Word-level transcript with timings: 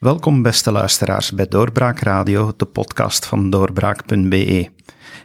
Welkom 0.00 0.42
beste 0.42 0.72
luisteraars 0.72 1.32
bij 1.32 1.48
Doorbraak 1.48 1.98
Radio, 1.98 2.52
de 2.56 2.66
podcast 2.66 3.26
van 3.26 3.50
doorbraak.be. 3.50 4.70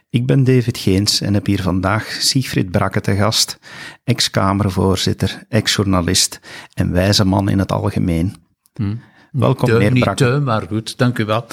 Ik 0.09 0.25
ben 0.25 0.43
David 0.43 0.77
Geens 0.77 1.21
en 1.21 1.33
heb 1.33 1.45
hier 1.45 1.61
vandaag 1.61 2.05
Siegfried 2.05 2.71
Brakke 2.71 3.01
te 3.01 3.15
gast, 3.15 3.59
ex-Kamervoorzitter, 4.03 5.45
ex-journalist 5.49 6.39
en 6.73 6.91
wijze 6.91 7.25
man 7.25 7.49
in 7.49 7.59
het 7.59 7.71
algemeen. 7.71 8.35
Hmm. 8.73 9.01
Welkom, 9.35 9.67
Te, 9.67 9.73
meneer 9.73 9.91
niet 9.91 10.03
Brakke. 10.03 10.23
te, 10.23 10.39
maar 10.39 10.61
goed, 10.61 10.97
dank 10.97 11.17
u 11.19 11.25
wel. 11.25 11.45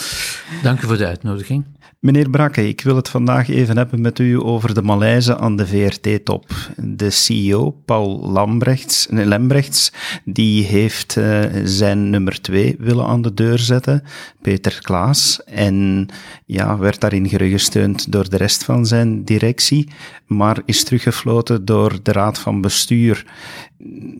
Dank 0.62 0.82
u 0.82 0.86
voor 0.86 0.96
de 0.96 1.06
uitnodiging. 1.06 1.64
Meneer 1.98 2.30
Brakke, 2.30 2.68
ik 2.68 2.80
wil 2.80 2.96
het 2.96 3.08
vandaag 3.08 3.48
even 3.48 3.76
hebben 3.76 4.00
met 4.00 4.18
u 4.18 4.40
over 4.40 4.74
de 4.74 4.82
malaise 4.82 5.38
aan 5.38 5.56
de 5.56 5.66
VRT-top. 5.66 6.46
De 6.76 7.10
CEO, 7.10 7.70
Paul 7.70 8.30
Lambrechts, 8.30 9.06
nee, 9.10 9.24
Lembrechts, 9.24 9.92
die 10.24 10.64
heeft 10.64 11.16
eh, 11.16 11.40
zijn 11.64 12.10
nummer 12.10 12.40
twee 12.40 12.76
willen 12.78 13.06
aan 13.06 13.22
de 13.22 13.34
deur 13.34 13.58
zetten, 13.58 14.02
Peter 14.42 14.78
Klaas, 14.82 15.44
en 15.44 16.08
ja, 16.46 16.78
werd 16.78 17.00
daarin 17.00 17.28
gerugesteund 17.28 18.12
door 18.12 18.28
de 18.28 18.36
rest 18.36 18.64
van 18.64 18.86
zijn 18.86 19.24
directie, 19.24 19.88
maar 20.26 20.62
is 20.64 20.84
teruggefloten 20.84 21.64
door 21.64 21.98
de 22.02 22.12
raad 22.12 22.38
van 22.38 22.60
bestuur. 22.60 23.24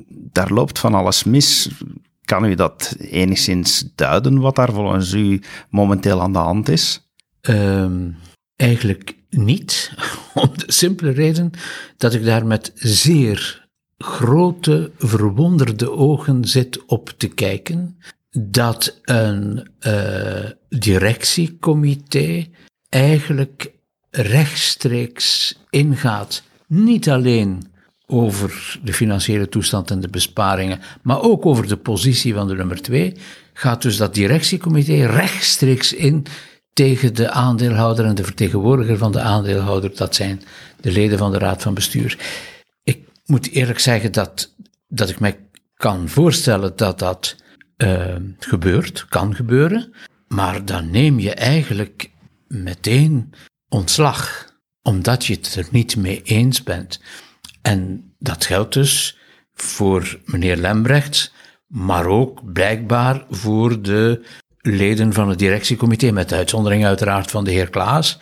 Daar 0.08 0.52
loopt 0.52 0.78
van 0.78 0.94
alles 0.94 1.24
mis. 1.24 1.70
Kan 2.32 2.44
u 2.44 2.54
dat 2.54 2.96
enigszins 2.98 3.84
duiden, 3.94 4.40
wat 4.40 4.56
daar 4.56 4.72
volgens 4.72 5.12
u 5.12 5.40
momenteel 5.70 6.20
aan 6.20 6.32
de 6.32 6.38
hand 6.38 6.68
is? 6.68 7.10
Ehm, 7.40 8.10
eigenlijk 8.56 9.16
niet, 9.30 9.92
om 10.34 10.50
de 10.54 10.72
simpele 10.72 11.10
reden 11.10 11.50
dat 11.96 12.14
ik 12.14 12.24
daar 12.24 12.46
met 12.46 12.72
zeer 12.74 13.68
grote, 13.98 14.90
verwonderde 14.98 15.90
ogen 15.90 16.44
zit 16.44 16.84
op 16.86 17.12
te 17.16 17.28
kijken 17.28 17.98
dat 18.30 19.00
een 19.02 19.68
eh, 19.78 20.50
directiecomité 20.68 22.46
eigenlijk 22.88 23.72
rechtstreeks 24.10 25.58
ingaat, 25.70 26.42
niet 26.66 27.10
alleen 27.10 27.71
over 28.12 28.78
de 28.82 28.92
financiële 28.92 29.48
toestand 29.48 29.90
en 29.90 30.00
de 30.00 30.08
besparingen, 30.08 30.80
maar 31.02 31.22
ook 31.22 31.46
over 31.46 31.68
de 31.68 31.76
positie 31.76 32.34
van 32.34 32.48
de 32.48 32.54
nummer 32.54 32.82
twee, 32.82 33.16
gaat 33.52 33.82
dus 33.82 33.96
dat 33.96 34.14
directiecomité 34.14 35.06
rechtstreeks 35.06 35.92
in 35.92 36.26
tegen 36.72 37.14
de 37.14 37.30
aandeelhouder 37.30 38.04
en 38.04 38.14
de 38.14 38.24
vertegenwoordiger 38.24 38.98
van 38.98 39.12
de 39.12 39.20
aandeelhouder, 39.20 39.96
dat 39.96 40.14
zijn 40.14 40.42
de 40.80 40.92
leden 40.92 41.18
van 41.18 41.32
de 41.32 41.38
raad 41.38 41.62
van 41.62 41.74
bestuur. 41.74 42.18
Ik 42.82 43.06
moet 43.24 43.50
eerlijk 43.50 43.78
zeggen 43.78 44.12
dat, 44.12 44.54
dat 44.88 45.08
ik 45.08 45.20
mij 45.20 45.38
kan 45.74 46.08
voorstellen 46.08 46.76
dat 46.76 46.98
dat 46.98 47.36
uh, 47.76 48.16
gebeurt, 48.38 49.06
kan 49.08 49.34
gebeuren, 49.34 49.92
maar 50.28 50.64
dan 50.64 50.90
neem 50.90 51.18
je 51.18 51.34
eigenlijk 51.34 52.10
meteen 52.46 53.32
ontslag, 53.68 54.50
omdat 54.82 55.26
je 55.26 55.34
het 55.34 55.54
er 55.54 55.66
niet 55.70 55.96
mee 55.96 56.22
eens 56.22 56.62
bent. 56.62 57.00
En 57.62 58.12
dat 58.18 58.46
geldt 58.46 58.72
dus 58.72 59.18
voor 59.54 60.20
meneer 60.24 60.56
Lembrechts, 60.56 61.32
maar 61.66 62.06
ook 62.06 62.52
blijkbaar 62.52 63.24
voor 63.30 63.82
de 63.82 64.24
leden 64.60 65.12
van 65.12 65.28
het 65.28 65.38
directiecomité, 65.38 66.10
met 66.10 66.32
uitzondering 66.32 66.84
uiteraard 66.84 67.30
van 67.30 67.44
de 67.44 67.50
heer 67.50 67.70
Klaas, 67.70 68.18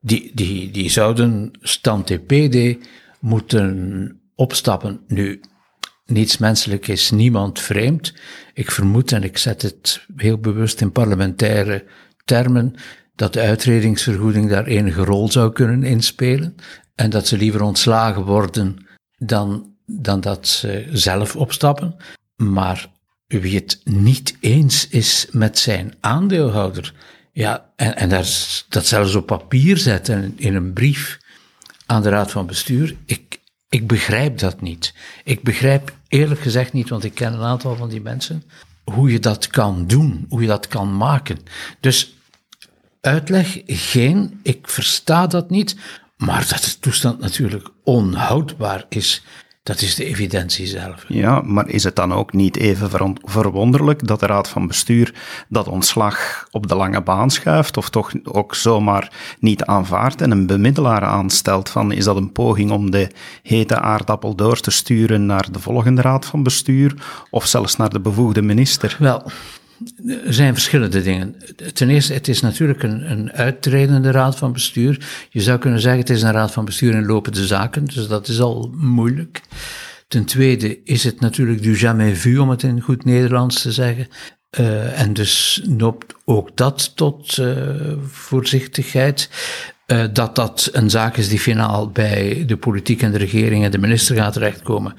die, 0.00 0.30
die, 0.34 0.70
die 0.70 0.90
zouden 0.90 1.50
stand 1.60 2.06
TPD 2.06 2.86
moeten 3.20 4.20
opstappen. 4.34 5.00
Nu, 5.06 5.40
niets 6.06 6.38
menselijk 6.38 6.88
is 6.88 7.10
niemand 7.10 7.60
vreemd. 7.60 8.14
Ik 8.54 8.70
vermoed, 8.70 9.12
en 9.12 9.22
ik 9.22 9.38
zet 9.38 9.62
het 9.62 10.06
heel 10.16 10.38
bewust 10.38 10.80
in 10.80 10.92
parlementaire 10.92 11.84
termen, 12.24 12.74
dat 13.14 13.32
de 13.32 13.40
uitredingsvergoeding 13.40 14.48
daar 14.48 14.66
enige 14.66 15.04
rol 15.04 15.30
zou 15.30 15.52
kunnen 15.52 15.82
inspelen 15.82 16.54
en 16.98 17.10
dat 17.10 17.26
ze 17.26 17.36
liever 17.36 17.62
ontslagen 17.62 18.24
worden 18.24 18.86
dan, 19.18 19.74
dan 19.86 20.20
dat 20.20 20.48
ze 20.48 20.88
zelf 20.92 21.36
opstappen. 21.36 21.96
Maar 22.36 22.90
wie 23.26 23.54
het 23.54 23.80
niet 23.84 24.36
eens 24.40 24.88
is 24.88 25.26
met 25.30 25.58
zijn 25.58 25.94
aandeelhouder, 26.00 26.94
ja, 27.32 27.70
en, 27.76 27.96
en 27.96 28.08
dat 28.68 28.86
zelfs 28.86 29.14
op 29.14 29.26
papier 29.26 29.76
zetten 29.76 30.32
in 30.36 30.54
een 30.54 30.72
brief 30.72 31.18
aan 31.86 32.02
de 32.02 32.08
Raad 32.08 32.30
van 32.30 32.46
Bestuur, 32.46 32.96
ik, 33.04 33.40
ik 33.68 33.86
begrijp 33.86 34.38
dat 34.38 34.60
niet. 34.60 34.94
Ik 35.24 35.42
begrijp 35.42 35.92
eerlijk 36.08 36.40
gezegd 36.40 36.72
niet, 36.72 36.88
want 36.88 37.04
ik 37.04 37.14
ken 37.14 37.32
een 37.32 37.42
aantal 37.42 37.76
van 37.76 37.88
die 37.88 38.00
mensen, 38.00 38.42
hoe 38.84 39.12
je 39.12 39.18
dat 39.18 39.46
kan 39.46 39.86
doen, 39.86 40.26
hoe 40.28 40.40
je 40.40 40.46
dat 40.46 40.68
kan 40.68 40.96
maken. 40.96 41.38
Dus 41.80 42.14
uitleg 43.00 43.60
geen, 43.66 44.40
ik 44.42 44.68
versta 44.68 45.26
dat 45.26 45.50
niet, 45.50 45.76
maar 46.18 46.46
dat 46.48 46.62
de 46.62 46.78
toestand 46.80 47.20
natuurlijk 47.20 47.68
onhoudbaar 47.84 48.84
is, 48.88 49.24
dat 49.62 49.80
is 49.80 49.94
de 49.94 50.04
evidentie 50.04 50.66
zelf. 50.66 51.04
Ja, 51.08 51.40
maar 51.40 51.68
is 51.68 51.84
het 51.84 51.96
dan 51.96 52.12
ook 52.12 52.32
niet 52.32 52.56
even 52.56 53.16
verwonderlijk 53.24 54.06
dat 54.06 54.20
de 54.20 54.26
Raad 54.26 54.48
van 54.48 54.66
Bestuur 54.66 55.14
dat 55.48 55.68
ontslag 55.68 56.46
op 56.50 56.66
de 56.66 56.74
lange 56.74 57.02
baan 57.02 57.30
schuift, 57.30 57.76
of 57.76 57.90
toch 57.90 58.12
ook 58.24 58.54
zomaar 58.54 59.12
niet 59.40 59.64
aanvaardt 59.64 60.20
en 60.20 60.30
een 60.30 60.46
bemiddelaar 60.46 61.02
aanstelt? 61.02 61.68
Van, 61.68 61.92
is 61.92 62.04
dat 62.04 62.16
een 62.16 62.32
poging 62.32 62.70
om 62.70 62.90
de 62.90 63.10
hete 63.42 63.80
aardappel 63.80 64.34
door 64.34 64.60
te 64.60 64.70
sturen 64.70 65.26
naar 65.26 65.52
de 65.52 65.60
volgende 65.60 66.02
Raad 66.02 66.26
van 66.26 66.42
Bestuur, 66.42 66.94
of 67.30 67.46
zelfs 67.46 67.76
naar 67.76 67.90
de 67.90 68.00
bevoegde 68.00 68.42
minister? 68.42 68.96
Wel, 68.98 69.30
er 70.26 70.34
zijn 70.34 70.52
verschillende 70.54 71.02
dingen. 71.02 71.36
Ten 71.72 71.90
eerste, 71.90 72.12
het 72.12 72.28
is 72.28 72.40
natuurlijk 72.40 72.82
een, 72.82 73.10
een 73.10 73.32
uittredende 73.32 74.10
raad 74.10 74.36
van 74.36 74.52
bestuur. 74.52 75.06
Je 75.30 75.40
zou 75.40 75.58
kunnen 75.58 75.80
zeggen, 75.80 76.00
het 76.00 76.10
is 76.10 76.22
een 76.22 76.32
raad 76.32 76.52
van 76.52 76.64
bestuur 76.64 76.94
in 76.94 77.06
lopende 77.06 77.46
zaken, 77.46 77.84
dus 77.84 78.08
dat 78.08 78.28
is 78.28 78.40
al 78.40 78.70
moeilijk. 78.76 79.40
Ten 80.08 80.24
tweede 80.24 80.82
is 80.84 81.04
het 81.04 81.20
natuurlijk 81.20 81.62
du 81.62 81.76
jamais 81.76 82.18
vu, 82.18 82.38
om 82.38 82.50
het 82.50 82.62
in 82.62 82.80
goed 82.80 83.04
Nederlands 83.04 83.62
te 83.62 83.72
zeggen. 83.72 84.08
Uh, 84.58 85.00
en 85.00 85.12
dus 85.12 85.62
noopt 85.64 86.14
ook 86.24 86.56
dat 86.56 86.96
tot 86.96 87.36
uh, 87.36 87.56
voorzichtigheid. 88.06 89.30
Uh, 89.86 90.04
dat 90.12 90.34
dat 90.34 90.68
een 90.72 90.90
zaak 90.90 91.16
is 91.16 91.28
die 91.28 91.40
finaal 91.40 91.90
bij 91.90 92.44
de 92.46 92.56
politiek 92.56 93.02
en 93.02 93.12
de 93.12 93.18
regering 93.18 93.64
en 93.64 93.70
de 93.70 93.78
minister 93.78 94.16
gaat 94.16 94.32
terechtkomen. 94.32 94.94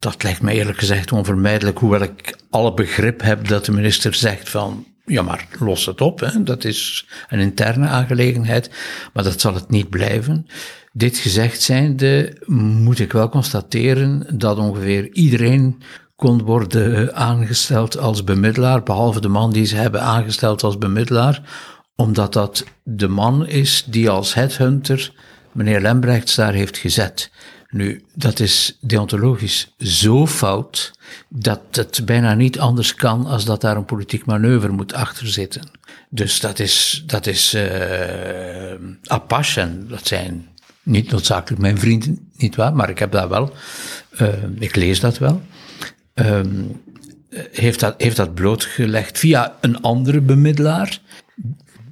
Dat 0.00 0.22
lijkt 0.22 0.42
me 0.42 0.52
eerlijk 0.52 0.78
gezegd 0.78 1.12
onvermijdelijk, 1.12 1.78
hoewel 1.78 2.02
ik 2.02 2.38
alle 2.50 2.74
begrip 2.74 3.22
heb 3.22 3.48
dat 3.48 3.64
de 3.64 3.72
minister 3.72 4.14
zegt 4.14 4.48
van, 4.48 4.86
ja 5.04 5.22
maar 5.22 5.46
los 5.58 5.86
het 5.86 6.00
op, 6.00 6.20
hè. 6.20 6.42
dat 6.42 6.64
is 6.64 7.08
een 7.28 7.38
interne 7.38 7.86
aangelegenheid, 7.86 8.70
maar 9.12 9.24
dat 9.24 9.40
zal 9.40 9.54
het 9.54 9.70
niet 9.70 9.88
blijven. 9.88 10.46
Dit 10.92 11.16
gezegd 11.16 11.62
zijnde 11.62 12.36
moet 12.46 12.98
ik 12.98 13.12
wel 13.12 13.28
constateren 13.28 14.26
dat 14.38 14.58
ongeveer 14.58 15.12
iedereen 15.12 15.82
kon 16.16 16.42
worden 16.42 17.14
aangesteld 17.14 17.98
als 17.98 18.24
bemiddelaar, 18.24 18.82
behalve 18.82 19.20
de 19.20 19.28
man 19.28 19.52
die 19.52 19.64
ze 19.64 19.76
hebben 19.76 20.02
aangesteld 20.02 20.62
als 20.62 20.78
bemiddelaar, 20.78 21.42
omdat 21.96 22.32
dat 22.32 22.64
de 22.82 23.08
man 23.08 23.46
is 23.46 23.84
die 23.86 24.10
als 24.10 24.34
headhunter 24.34 25.12
meneer 25.52 25.80
Lembrechts 25.80 26.34
daar 26.34 26.52
heeft 26.52 26.78
gezet. 26.78 27.30
Nu, 27.70 28.04
dat 28.14 28.40
is 28.40 28.78
deontologisch 28.80 29.74
zo 29.78 30.26
fout 30.26 30.92
dat 31.28 31.60
het 31.70 32.02
bijna 32.04 32.34
niet 32.34 32.58
anders 32.58 32.94
kan 32.94 33.26
als 33.26 33.44
dat 33.44 33.60
daar 33.60 33.76
een 33.76 33.84
politiek 33.84 34.24
manoeuvre 34.24 34.72
moet 34.72 34.92
achter 34.92 35.26
zitten. 35.28 35.70
Dus 36.08 36.40
dat 36.40 36.58
is, 36.58 37.02
dat 37.06 37.26
is 37.26 37.54
uh, 37.54 38.72
dat 39.88 40.06
zijn 40.06 40.48
niet 40.82 41.10
noodzakelijk 41.10 41.60
mijn 41.60 41.78
vrienden, 41.78 42.30
niet 42.36 42.56
waar, 42.56 42.74
maar 42.74 42.90
ik 42.90 42.98
heb 42.98 43.12
dat 43.12 43.28
wel, 43.28 43.52
uh, 44.20 44.28
ik 44.58 44.76
lees 44.76 45.00
dat 45.00 45.18
wel. 45.18 45.42
Um, 46.14 46.82
heeft, 47.50 47.80
dat, 47.80 47.94
heeft 47.98 48.16
dat 48.16 48.34
blootgelegd 48.34 49.18
via 49.18 49.56
een 49.60 49.80
andere 49.80 50.20
bemiddelaar, 50.20 50.98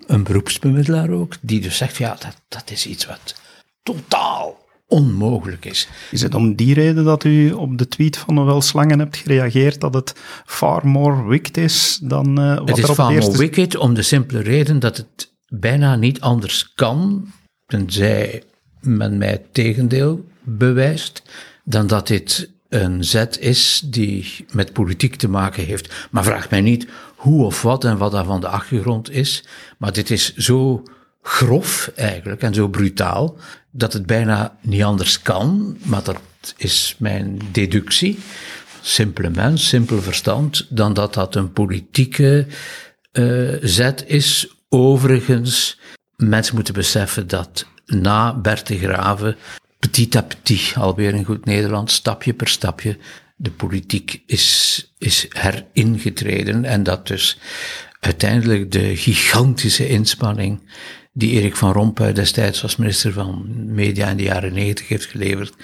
een 0.07 0.23
beroepsbemiddelaar 0.23 1.11
ook, 1.11 1.35
die 1.41 1.61
dus 1.61 1.77
zegt, 1.77 1.97
ja, 1.97 2.17
dat, 2.21 2.41
dat 2.49 2.71
is 2.71 2.87
iets 2.87 3.07
wat 3.07 3.35
totaal 3.83 4.67
onmogelijk 4.89 5.65
is. 5.65 5.89
Is 6.11 6.23
het 6.23 6.35
om 6.35 6.55
die 6.55 6.75
reden 6.75 7.05
dat 7.05 7.25
u 7.25 7.53
op 7.53 7.79
de 7.79 7.89
tweet 7.89 8.17
van 8.17 8.35
Noël 8.35 8.61
Slangen 8.61 8.99
hebt 8.99 9.17
gereageerd 9.17 9.81
dat 9.81 9.95
het 9.95 10.15
far 10.47 10.87
more 10.87 11.29
wicked 11.29 11.57
is 11.57 11.99
dan 12.03 12.41
uh, 12.41 12.59
wat 12.59 12.69
Het 12.69 12.79
is 12.79 12.85
er 12.85 12.91
op 12.91 12.97
far 12.97 13.09
de 13.09 13.15
eerste... 13.15 13.31
more 13.31 13.43
wicked 13.43 13.77
om 13.77 13.95
de 13.95 14.03
simpele 14.03 14.41
reden 14.41 14.79
dat 14.79 14.97
het 14.97 15.33
bijna 15.49 15.97
niet 15.97 16.21
anders 16.21 16.73
kan, 16.75 17.27
tenzij 17.67 18.43
men 18.81 19.19
mij 19.19 19.31
het 19.31 19.55
tegendeel 19.55 20.25
bewijst, 20.43 21.23
dan 21.65 21.87
dat 21.87 22.07
dit 22.07 22.51
een 22.69 23.05
zet 23.05 23.39
is 23.39 23.83
die 23.85 24.47
met 24.53 24.73
politiek 24.73 25.17
te 25.17 25.29
maken 25.29 25.65
heeft. 25.65 26.09
Maar 26.11 26.25
vraag 26.25 26.51
mij 26.51 26.61
niet 26.61 26.87
hoe 27.17 27.45
of 27.45 27.63
wat 27.63 27.85
en 27.85 27.99
wat 27.99 28.13
daarvan 28.13 28.41
de 28.41 28.49
achtergrond 28.49 29.11
is, 29.11 29.45
maar 29.79 29.93
dit 29.93 30.11
is 30.11 30.35
zo 30.35 30.83
grof 31.23 31.93
eigenlijk 31.95 32.43
en 32.43 32.55
zo 32.55 32.69
brutaal 32.69 33.37
dat 33.71 33.93
het 33.93 34.07
bijna 34.07 34.59
niet 34.61 34.83
anders 34.83 35.23
kan, 35.23 35.77
maar 35.83 36.03
dat 36.03 36.21
is 36.57 36.95
mijn 36.99 37.41
deductie. 37.53 38.19
simpele 38.81 39.31
mens, 39.31 39.69
simpel 39.69 40.03
verstand, 40.03 40.67
dan 40.69 40.93
dat 40.93 41.15
dat 41.15 41.35
een 41.35 41.53
politieke 41.53 42.47
uh, 43.13 43.57
zet 43.61 44.05
is. 44.07 44.53
Overigens, 44.69 45.79
mensen 46.17 46.55
moeten 46.55 46.75
beseffen 46.75 47.27
dat 47.27 47.67
na 47.87 48.35
Bert 48.35 48.67
de 48.67 48.79
Graven, 48.79 49.37
petit 49.79 50.17
à 50.17 50.23
petit, 50.23 50.73
alweer 50.77 51.15
in 51.15 51.25
goed 51.25 51.45
Nederland, 51.45 51.91
stapje 51.91 52.35
per 52.35 52.49
stapje, 52.49 52.99
de 53.37 53.51
politiek 53.51 54.23
is, 54.27 54.85
is 54.99 55.27
heringetreden 55.29 56.65
en 56.65 56.83
dat 56.83 57.07
dus 57.07 57.39
uiteindelijk 58.01 58.73
de 58.73 58.97
gigantische 58.97 59.89
inspanning 59.89 60.61
die 61.19 61.31
Erik 61.31 61.57
van 61.57 61.73
Rompuy 61.73 62.13
destijds 62.13 62.63
als 62.63 62.77
minister 62.77 63.13
van 63.13 63.47
Media 63.67 64.09
in 64.09 64.17
de 64.17 64.23
jaren 64.23 64.53
negentig 64.53 64.89
heeft 64.89 65.07
geleverd, 65.07 65.55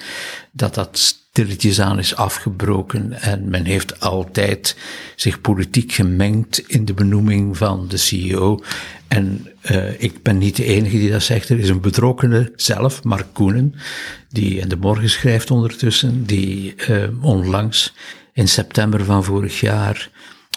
dat 0.51 0.75
dat 0.75 0.97
stilletjes 0.97 1.81
aan 1.81 1.99
is 1.99 2.15
afgebroken 2.15 3.21
en 3.21 3.49
men 3.49 3.65
heeft 3.65 3.99
altijd 3.99 4.77
zich 5.15 5.41
politiek 5.41 5.91
gemengd 5.91 6.63
in 6.67 6.85
de 6.85 6.93
benoeming 6.93 7.57
van 7.57 7.87
de 7.87 7.97
CEO. 7.97 8.63
En 9.07 9.47
uh, 9.71 10.01
ik 10.01 10.23
ben 10.23 10.37
niet 10.37 10.55
de 10.55 10.65
enige 10.65 10.97
die 10.97 11.11
dat 11.11 11.23
zegt. 11.23 11.49
Er 11.49 11.59
is 11.59 11.69
een 11.69 11.81
betrokkenen 11.81 12.51
zelf, 12.55 13.03
Mark 13.03 13.27
Koenen, 13.33 13.75
die 14.29 14.59
in 14.59 14.69
de 14.69 14.77
morgen 14.77 15.09
schrijft 15.09 15.51
ondertussen, 15.51 16.25
die 16.25 16.75
uh, 16.89 17.03
onlangs 17.21 17.93
in 18.33 18.47
september 18.47 19.05
van 19.05 19.23
vorig 19.23 19.59
jaar 19.59 20.09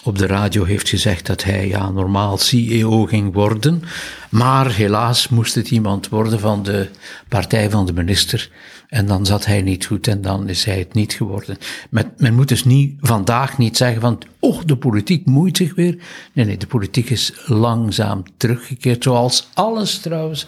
op 0.08 0.18
de 0.18 0.26
radio 0.26 0.64
heeft 0.64 0.88
gezegd 0.88 1.26
dat 1.26 1.44
hij 1.44 1.68
ja, 1.68 1.90
normaal 1.90 2.38
CEO 2.38 3.06
ging 3.06 3.34
worden. 3.34 3.82
Maar 4.30 4.70
helaas 4.74 5.28
moest 5.28 5.54
het 5.54 5.70
iemand 5.70 6.08
worden 6.08 6.40
van 6.40 6.62
de 6.62 6.88
partij 7.28 7.70
van 7.70 7.86
de 7.86 7.92
minister. 7.92 8.50
En 8.88 9.06
dan 9.06 9.26
zat 9.26 9.44
hij 9.44 9.62
niet 9.62 9.84
goed 9.84 10.08
en 10.08 10.22
dan 10.22 10.48
is 10.48 10.64
hij 10.64 10.78
het 10.78 10.94
niet 10.94 11.12
geworden. 11.12 11.58
Men, 11.90 12.12
men 12.16 12.34
moet 12.34 12.48
dus 12.48 12.64
niet, 12.64 12.94
vandaag 13.00 13.58
niet 13.58 13.76
zeggen 13.76 14.00
van, 14.00 14.18
oh, 14.38 14.60
de 14.66 14.76
politiek 14.76 15.26
moeit 15.26 15.56
zich 15.56 15.74
weer. 15.74 15.98
Nee, 16.32 16.44
nee, 16.44 16.56
de 16.56 16.66
politiek 16.66 17.10
is 17.10 17.32
langzaam 17.46 18.22
teruggekeerd. 18.36 19.02
Zoals 19.02 19.48
alles 19.54 19.98
trouwens 19.98 20.46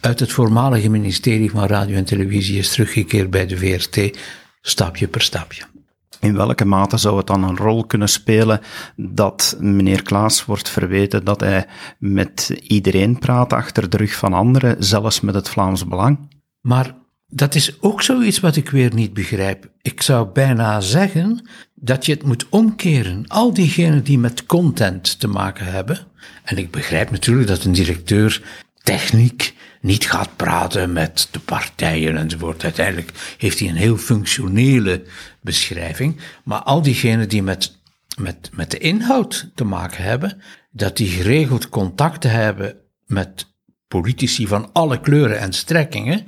uit 0.00 0.20
het 0.20 0.32
voormalige 0.32 0.88
ministerie 0.88 1.50
van 1.50 1.66
Radio 1.66 1.96
en 1.96 2.04
Televisie 2.04 2.58
is 2.58 2.70
teruggekeerd 2.70 3.30
bij 3.30 3.46
de 3.46 3.56
VRT, 3.56 4.18
stapje 4.60 5.08
per 5.08 5.22
stapje. 5.22 5.77
In 6.20 6.36
welke 6.36 6.64
mate 6.64 6.96
zou 6.96 7.16
het 7.16 7.26
dan 7.26 7.42
een 7.42 7.56
rol 7.56 7.84
kunnen 7.84 8.08
spelen 8.08 8.60
dat 8.96 9.56
meneer 9.58 10.02
Klaas 10.02 10.44
wordt 10.44 10.68
verweten 10.68 11.24
dat 11.24 11.40
hij 11.40 11.66
met 11.98 12.58
iedereen 12.62 13.18
praat 13.18 13.52
achter 13.52 13.90
de 13.90 13.96
rug 13.96 14.14
van 14.14 14.32
anderen, 14.32 14.76
zelfs 14.84 15.20
met 15.20 15.34
het 15.34 15.48
Vlaams 15.48 15.86
Belang? 15.86 16.18
Maar 16.60 16.94
dat 17.26 17.54
is 17.54 17.82
ook 17.82 18.02
zoiets 18.02 18.40
wat 18.40 18.56
ik 18.56 18.70
weer 18.70 18.94
niet 18.94 19.12
begrijp. 19.12 19.70
Ik 19.82 20.02
zou 20.02 20.28
bijna 20.32 20.80
zeggen 20.80 21.48
dat 21.74 22.06
je 22.06 22.12
het 22.12 22.22
moet 22.22 22.46
omkeren. 22.48 23.24
Al 23.26 23.52
diegenen 23.54 24.04
die 24.04 24.18
met 24.18 24.46
content 24.46 25.20
te 25.20 25.28
maken 25.28 25.66
hebben. 25.66 25.98
En 26.44 26.58
ik 26.58 26.70
begrijp 26.70 27.10
natuurlijk 27.10 27.48
dat 27.48 27.64
een 27.64 27.72
directeur 27.72 28.42
techniek 28.82 29.54
niet 29.80 30.06
gaat 30.06 30.36
praten 30.36 30.92
met 30.92 31.28
de 31.30 31.38
partijen 31.38 32.16
enzovoort. 32.16 32.64
Uiteindelijk 32.64 33.12
heeft 33.38 33.58
hij 33.58 33.68
een 33.68 33.76
heel 33.76 33.96
functionele 33.96 35.02
beschrijving. 35.40 36.20
Maar 36.44 36.62
al 36.62 36.82
diegenen 36.82 37.28
die 37.28 37.42
met, 37.42 37.78
met, 38.16 38.50
met 38.52 38.70
de 38.70 38.78
inhoud 38.78 39.50
te 39.54 39.64
maken 39.64 40.04
hebben, 40.04 40.42
dat 40.70 40.96
die 40.96 41.08
geregeld 41.08 41.68
contacten 41.68 42.30
hebben 42.30 42.76
met 43.06 43.46
politici 43.88 44.46
van 44.46 44.70
alle 44.72 45.00
kleuren 45.00 45.38
en 45.38 45.52
strekkingen, 45.52 46.26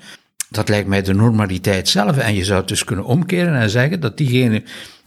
dat 0.49 0.69
lijkt 0.69 0.89
mij 0.89 1.03
de 1.03 1.15
normaliteit 1.15 1.89
zelf. 1.89 2.19
En 2.19 2.35
je 2.35 2.45
zou 2.45 2.59
het 2.59 2.69
dus 2.69 2.85
kunnen 2.85 3.05
omkeren 3.05 3.55
en 3.55 3.71
zeggen 3.71 4.01
dat 4.01 4.17
diegenen 4.17 4.65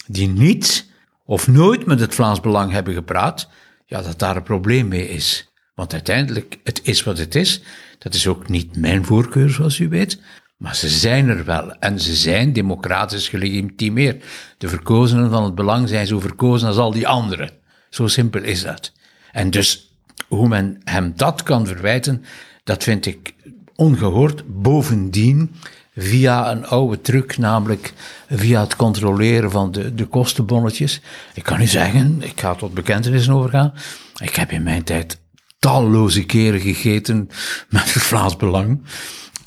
die 0.07 0.27
niet 0.27 0.91
of 1.25 1.47
nooit 1.47 1.85
met 1.85 1.99
het 1.99 2.15
Vlaams 2.15 2.39
Belang 2.39 2.71
hebben 2.71 2.93
gepraat, 2.93 3.49
ja, 3.85 4.01
dat 4.01 4.19
daar 4.19 4.35
een 4.35 4.43
probleem 4.43 4.87
mee 4.87 5.09
is. 5.09 5.51
Want 5.75 5.93
uiteindelijk, 5.93 6.57
het 6.63 6.81
is 6.83 7.03
wat 7.03 7.17
het 7.17 7.35
is. 7.35 7.61
Dat 8.03 8.13
is 8.13 8.27
ook 8.27 8.49
niet 8.49 8.77
mijn 8.77 9.05
voorkeur, 9.05 9.49
zoals 9.49 9.79
u 9.79 9.89
weet. 9.89 10.21
Maar 10.57 10.75
ze 10.75 10.89
zijn 10.89 11.29
er 11.29 11.45
wel 11.45 11.71
en 11.71 11.99
ze 11.99 12.15
zijn 12.15 12.53
democratisch 12.53 13.29
gelegitimeerd. 13.29 14.23
De 14.57 14.67
verkozenen 14.67 15.29
van 15.29 15.43
het 15.43 15.55
belang 15.55 15.89
zijn 15.89 16.07
zo 16.07 16.19
verkozen 16.19 16.67
als 16.67 16.77
al 16.77 16.91
die 16.91 17.07
anderen. 17.07 17.49
Zo 17.89 18.07
simpel 18.07 18.41
is 18.41 18.63
dat. 18.63 18.91
En 19.31 19.49
dus 19.49 19.95
hoe 20.27 20.47
men 20.47 20.81
hem 20.83 21.13
dat 21.15 21.43
kan 21.43 21.67
verwijten, 21.67 22.23
dat 22.63 22.83
vind 22.83 23.05
ik 23.05 23.33
ongehoord. 23.75 24.43
Bovendien, 24.47 25.55
via 25.95 26.51
een 26.51 26.65
oude 26.65 27.01
truc, 27.01 27.37
namelijk 27.37 27.93
via 28.29 28.61
het 28.61 28.75
controleren 28.75 29.51
van 29.51 29.71
de, 29.71 29.95
de 29.95 30.05
kostenbonnetjes. 30.05 31.01
Ik 31.33 31.43
kan 31.43 31.61
u 31.61 31.67
zeggen, 31.67 32.21
ik 32.21 32.39
ga 32.39 32.55
tot 32.55 32.73
bekentenissen 32.73 33.33
overgaan. 33.33 33.73
Ik 34.21 34.35
heb 34.35 34.51
in 34.51 34.63
mijn 34.63 34.83
tijd 34.83 35.21
talloze 35.63 36.23
keren 36.23 36.59
gegeten 36.59 37.29
met 37.69 37.91
Vlaams 37.91 38.35
Belang. 38.35 38.81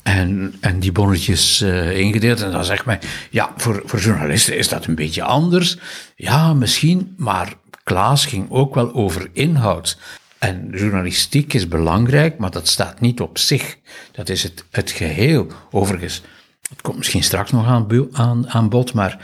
En, 0.03 0.55
en 0.59 0.79
die 0.79 0.91
bonnetjes 0.91 1.61
uh, 1.61 1.99
ingedeeld. 1.99 2.41
En 2.41 2.51
dan 2.51 2.65
zegt 2.65 2.85
mij, 2.85 2.99
ja, 3.29 3.53
voor, 3.57 3.81
voor 3.85 3.99
journalisten 3.99 4.57
is 4.57 4.67
dat 4.67 4.85
een 4.85 4.95
beetje 4.95 5.23
anders. 5.23 5.77
Ja, 6.15 6.53
misschien, 6.53 7.13
maar 7.17 7.53
Klaas 7.83 8.25
ging 8.25 8.45
ook 8.49 8.75
wel 8.75 8.93
over 8.93 9.29
inhoud. 9.33 9.97
En 10.37 10.67
journalistiek 10.71 11.53
is 11.53 11.67
belangrijk, 11.67 12.37
maar 12.37 12.51
dat 12.51 12.67
staat 12.67 12.99
niet 12.99 13.21
op 13.21 13.37
zich. 13.37 13.77
Dat 14.11 14.29
is 14.29 14.43
het, 14.43 14.65
het 14.71 14.91
geheel. 14.91 15.47
Overigens, 15.71 16.21
het 16.69 16.81
komt 16.81 16.97
misschien 16.97 17.23
straks 17.23 17.51
nog 17.51 17.65
aan, 17.65 18.07
aan, 18.11 18.49
aan 18.49 18.69
bod, 18.69 18.93
maar 18.93 19.19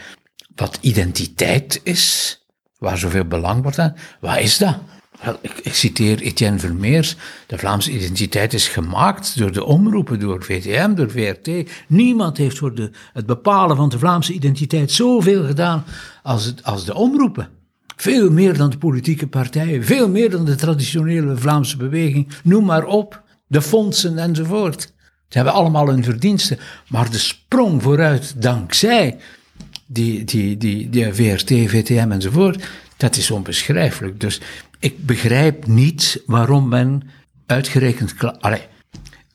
wat 0.54 0.78
identiteit 0.80 1.80
is, 1.82 2.38
waar 2.78 2.98
zoveel 2.98 3.24
belang 3.24 3.62
wordt 3.62 3.78
aan, 3.78 3.96
wat 4.20 4.38
is 4.38 4.58
dat? 4.58 4.76
Ik, 5.40 5.74
citeer 5.74 6.20
Etienne 6.20 6.58
Vermeers. 6.58 7.16
De 7.46 7.58
Vlaamse 7.58 7.90
identiteit 7.90 8.52
is 8.52 8.68
gemaakt 8.68 9.38
door 9.38 9.52
de 9.52 9.64
omroepen, 9.64 10.20
door 10.20 10.44
VTM, 10.44 10.94
door 10.94 11.10
VRT. 11.10 11.70
Niemand 11.88 12.36
heeft 12.36 12.58
voor 12.58 12.74
de, 12.74 12.90
het 13.12 13.26
bepalen 13.26 13.76
van 13.76 13.88
de 13.88 13.98
Vlaamse 13.98 14.32
identiteit 14.32 14.92
zoveel 14.92 15.44
gedaan 15.46 15.84
als, 16.22 16.54
als 16.62 16.84
de 16.84 16.94
omroepen. 16.94 17.48
Veel 17.96 18.30
meer 18.30 18.56
dan 18.56 18.70
de 18.70 18.78
politieke 18.78 19.26
partijen, 19.26 19.84
veel 19.84 20.08
meer 20.08 20.30
dan 20.30 20.44
de 20.44 20.54
traditionele 20.54 21.36
Vlaamse 21.36 21.76
beweging. 21.76 22.28
Noem 22.42 22.64
maar 22.64 22.86
op, 22.86 23.22
de 23.46 23.62
fondsen 23.62 24.18
enzovoort. 24.18 24.92
Ze 25.28 25.40
hebben 25.40 25.52
allemaal 25.52 25.88
hun 25.88 26.04
verdiensten. 26.04 26.58
Maar 26.88 27.10
de 27.10 27.18
sprong 27.18 27.82
vooruit 27.82 28.42
dankzij 28.42 29.16
die, 29.86 30.24
die, 30.24 30.56
die, 30.56 30.90
die 30.90 31.12
VRT, 31.12 31.48
VTM 31.48 32.10
enzovoort, 32.10 32.68
dat 33.04 33.16
is 33.16 33.30
onbeschrijfelijk. 33.30 34.20
Dus 34.20 34.40
ik 34.78 35.06
begrijp 35.06 35.66
niet 35.66 36.22
waarom 36.26 36.68
men 36.68 37.02
uitgerekend. 37.46 38.14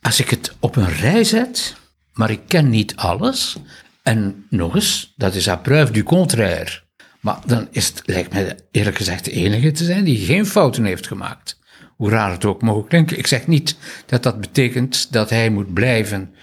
Als 0.01 0.19
ik 0.19 0.29
het 0.29 0.55
op 0.59 0.75
een 0.75 0.93
rij 0.93 1.23
zet, 1.23 1.75
maar 2.13 2.29
ik 2.29 2.41
ken 2.47 2.69
niet 2.69 2.95
alles. 2.95 3.57
En 4.03 4.45
nog 4.49 4.75
eens, 4.75 5.13
dat 5.15 5.35
is 5.35 5.47
à 5.47 5.55
preuve 5.55 5.91
du 5.91 6.03
contraire. 6.03 6.81
Maar 7.19 7.38
dan 7.45 7.67
is 7.71 7.88
het, 7.88 8.01
lijkt 8.05 8.33
mij 8.33 8.57
eerlijk 8.71 8.97
gezegd, 8.97 9.25
de 9.25 9.31
enige 9.31 9.71
te 9.71 9.83
zijn 9.83 10.03
die 10.03 10.25
geen 10.25 10.45
fouten 10.45 10.83
heeft 10.83 11.07
gemaakt. 11.07 11.59
Hoe 11.95 12.09
raar 12.09 12.31
het 12.31 12.45
ook 12.45 12.61
mogen 12.61 12.88
klinken. 12.88 13.17
Ik 13.17 13.27
zeg 13.27 13.47
niet 13.47 13.77
dat 14.05 14.23
dat 14.23 14.41
betekent 14.41 15.11
dat 15.11 15.29
hij 15.29 15.49
moet 15.49 15.73
blijven, 15.73 16.33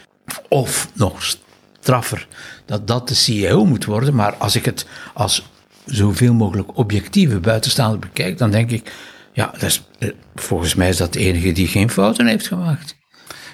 of 0.48 0.88
nog 0.92 1.36
straffer, 1.80 2.28
dat 2.64 2.86
dat 2.86 3.08
de 3.08 3.14
CEO 3.14 3.64
moet 3.64 3.84
worden. 3.84 4.14
Maar 4.14 4.34
als 4.34 4.56
ik 4.56 4.64
het 4.64 4.86
als 5.14 5.44
zoveel 5.86 6.34
mogelijk 6.34 6.76
objectieve 6.76 7.40
buitenstaander 7.40 7.98
bekijkt, 7.98 8.38
dan 8.38 8.50
denk 8.50 8.70
ik, 8.70 8.92
ja, 9.32 9.50
dat 9.52 9.62
is, 9.62 9.82
eh, 9.98 10.08
volgens 10.34 10.74
mij 10.74 10.88
is 10.88 10.96
dat 10.96 11.12
de 11.12 11.18
enige 11.18 11.52
die 11.52 11.66
geen 11.66 11.90
fouten 11.90 12.26
heeft 12.26 12.46
gemaakt. 12.46 12.96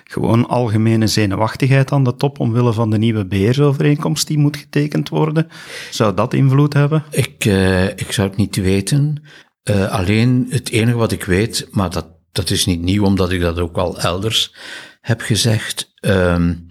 Gewoon 0.05 0.49
algemene 0.49 1.07
zenuwachtigheid 1.07 1.93
aan 1.93 2.05
de 2.05 2.17
top 2.17 2.41
omwille 2.41 2.73
van 2.73 2.91
de 2.91 2.99
nieuwe 2.99 3.27
beheersovereenkomst 3.27 4.27
die 4.27 4.39
moet 4.39 4.57
getekend 4.57 5.09
worden. 5.09 5.49
Zou 5.91 6.15
dat 6.15 6.35
invloed 6.35 6.73
hebben? 6.73 7.05
Ik, 7.11 7.45
uh, 7.45 7.85
ik 7.85 8.13
zou 8.13 8.29
het 8.29 8.37
niet 8.37 8.57
weten. 8.57 9.23
Uh, 9.71 9.91
alleen 9.91 10.47
het 10.51 10.71
enige 10.71 10.97
wat 10.97 11.13
ik 11.13 11.25
weet, 11.25 11.69
maar 11.71 11.91
dat, 11.91 12.07
dat 12.33 12.51
is 12.51 12.67
niet 12.67 12.83
nieuw, 12.83 13.05
omdat 13.05 13.33
ik 13.33 13.41
dat 13.41 13.59
ook 13.59 13.77
al 13.77 14.01
elders 14.01 14.55
heb 15.01 15.21
gezegd. 15.21 15.93
Um, 16.01 16.67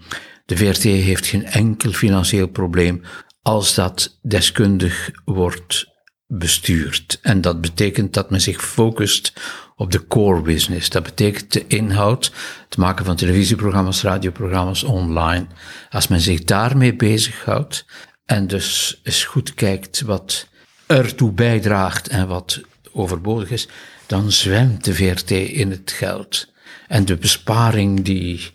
de 0.46 0.56
VRT 0.56 0.82
heeft 0.82 1.26
geen 1.26 1.44
enkel 1.44 1.92
financieel 1.92 2.48
probleem 2.48 3.02
als 3.42 3.74
dat 3.74 4.18
deskundig 4.22 5.10
wordt 5.24 5.86
bestuurd. 6.26 7.18
En 7.22 7.40
dat 7.40 7.60
betekent 7.60 8.14
dat 8.14 8.30
men 8.30 8.40
zich 8.40 8.62
focust 8.62 9.32
op 9.76 9.92
de 9.92 10.06
core 10.06 10.40
business. 10.40 10.90
Dat 10.90 11.02
betekent 11.02 11.52
de 11.52 11.66
inhoud, 11.66 12.32
het 12.64 12.76
maken 12.76 13.04
van 13.04 13.16
televisieprogramma's, 13.16 14.02
radioprogramma's 14.02 14.82
online. 14.82 15.46
Als 15.90 16.08
men 16.08 16.20
zich 16.20 16.44
daarmee 16.44 16.94
bezighoudt 16.94 17.84
en 18.24 18.46
dus 18.46 19.00
eens 19.02 19.24
goed 19.24 19.54
kijkt 19.54 20.00
wat 20.00 20.46
ertoe 20.86 21.32
bijdraagt 21.32 22.08
en 22.08 22.28
wat 22.28 22.60
overbodig 22.92 23.50
is, 23.50 23.68
dan 24.06 24.32
zwemt 24.32 24.84
de 24.84 24.94
VRT 24.94 25.30
in 25.30 25.70
het 25.70 25.92
geld. 25.92 26.50
En 26.88 27.04
de 27.04 27.16
besparing 27.16 28.04
die, 28.04 28.52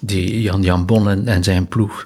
die 0.00 0.42
Jan 0.42 0.62
Jan 0.62 0.86
Bonnen 0.86 1.28
en 1.28 1.44
zijn 1.44 1.68
ploeg 1.68 2.04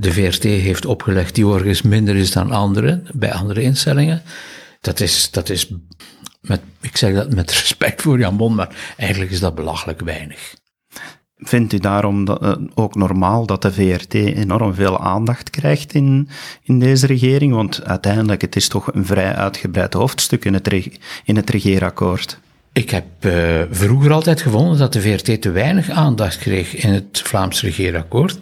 de 0.00 0.12
VRT 0.12 0.42
heeft 0.42 0.86
opgelegd, 0.86 1.34
die 1.34 1.46
overigens 1.46 1.82
minder 1.82 2.16
is 2.16 2.32
dan 2.32 2.50
andere, 2.50 3.02
bij 3.12 3.32
andere 3.32 3.62
instellingen. 3.62 4.22
Dat 4.80 5.00
is, 5.00 5.30
dat 5.30 5.48
is 5.48 5.70
met, 6.40 6.60
ik 6.80 6.96
zeg 6.96 7.14
dat 7.14 7.34
met 7.34 7.50
respect 7.52 8.02
voor 8.02 8.18
Jan 8.18 8.36
Bon, 8.36 8.54
maar 8.54 8.94
eigenlijk 8.96 9.30
is 9.30 9.40
dat 9.40 9.54
belachelijk 9.54 10.00
weinig. 10.00 10.54
Vindt 11.36 11.72
u 11.72 11.78
daarom 11.78 12.24
dat, 12.24 12.42
uh, 12.42 12.54
ook 12.74 12.94
normaal 12.94 13.46
dat 13.46 13.62
de 13.62 13.72
VRT 13.72 14.14
enorm 14.14 14.74
veel 14.74 15.00
aandacht 15.00 15.50
krijgt 15.50 15.94
in, 15.94 16.28
in 16.62 16.78
deze 16.78 17.06
regering? 17.06 17.54
Want 17.54 17.84
uiteindelijk, 17.84 18.40
het 18.40 18.56
is 18.56 18.68
toch 18.68 18.94
een 18.94 19.06
vrij 19.06 19.34
uitgebreid 19.34 19.94
hoofdstuk 19.94 20.44
in 20.44 20.54
het, 20.54 20.88
in 21.24 21.36
het 21.36 21.50
regeerakkoord. 21.50 22.38
Ik 22.72 22.90
heb 22.90 23.06
uh, 23.20 23.62
vroeger 23.70 24.12
altijd 24.12 24.40
gevonden 24.40 24.78
dat 24.78 24.92
de 24.92 25.00
VRT 25.00 25.42
te 25.42 25.50
weinig 25.50 25.90
aandacht 25.90 26.38
kreeg 26.38 26.74
in 26.74 26.92
het 26.92 27.22
Vlaams 27.24 27.62
regeerakkoord. 27.62 28.38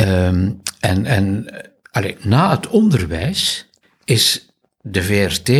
Um, 0.00 0.60
en 0.86 1.06
en 1.06 1.46
allez, 1.90 2.14
na 2.24 2.50
het 2.50 2.68
onderwijs 2.68 3.68
is 4.04 4.48
de 4.80 5.02
VRT 5.02 5.50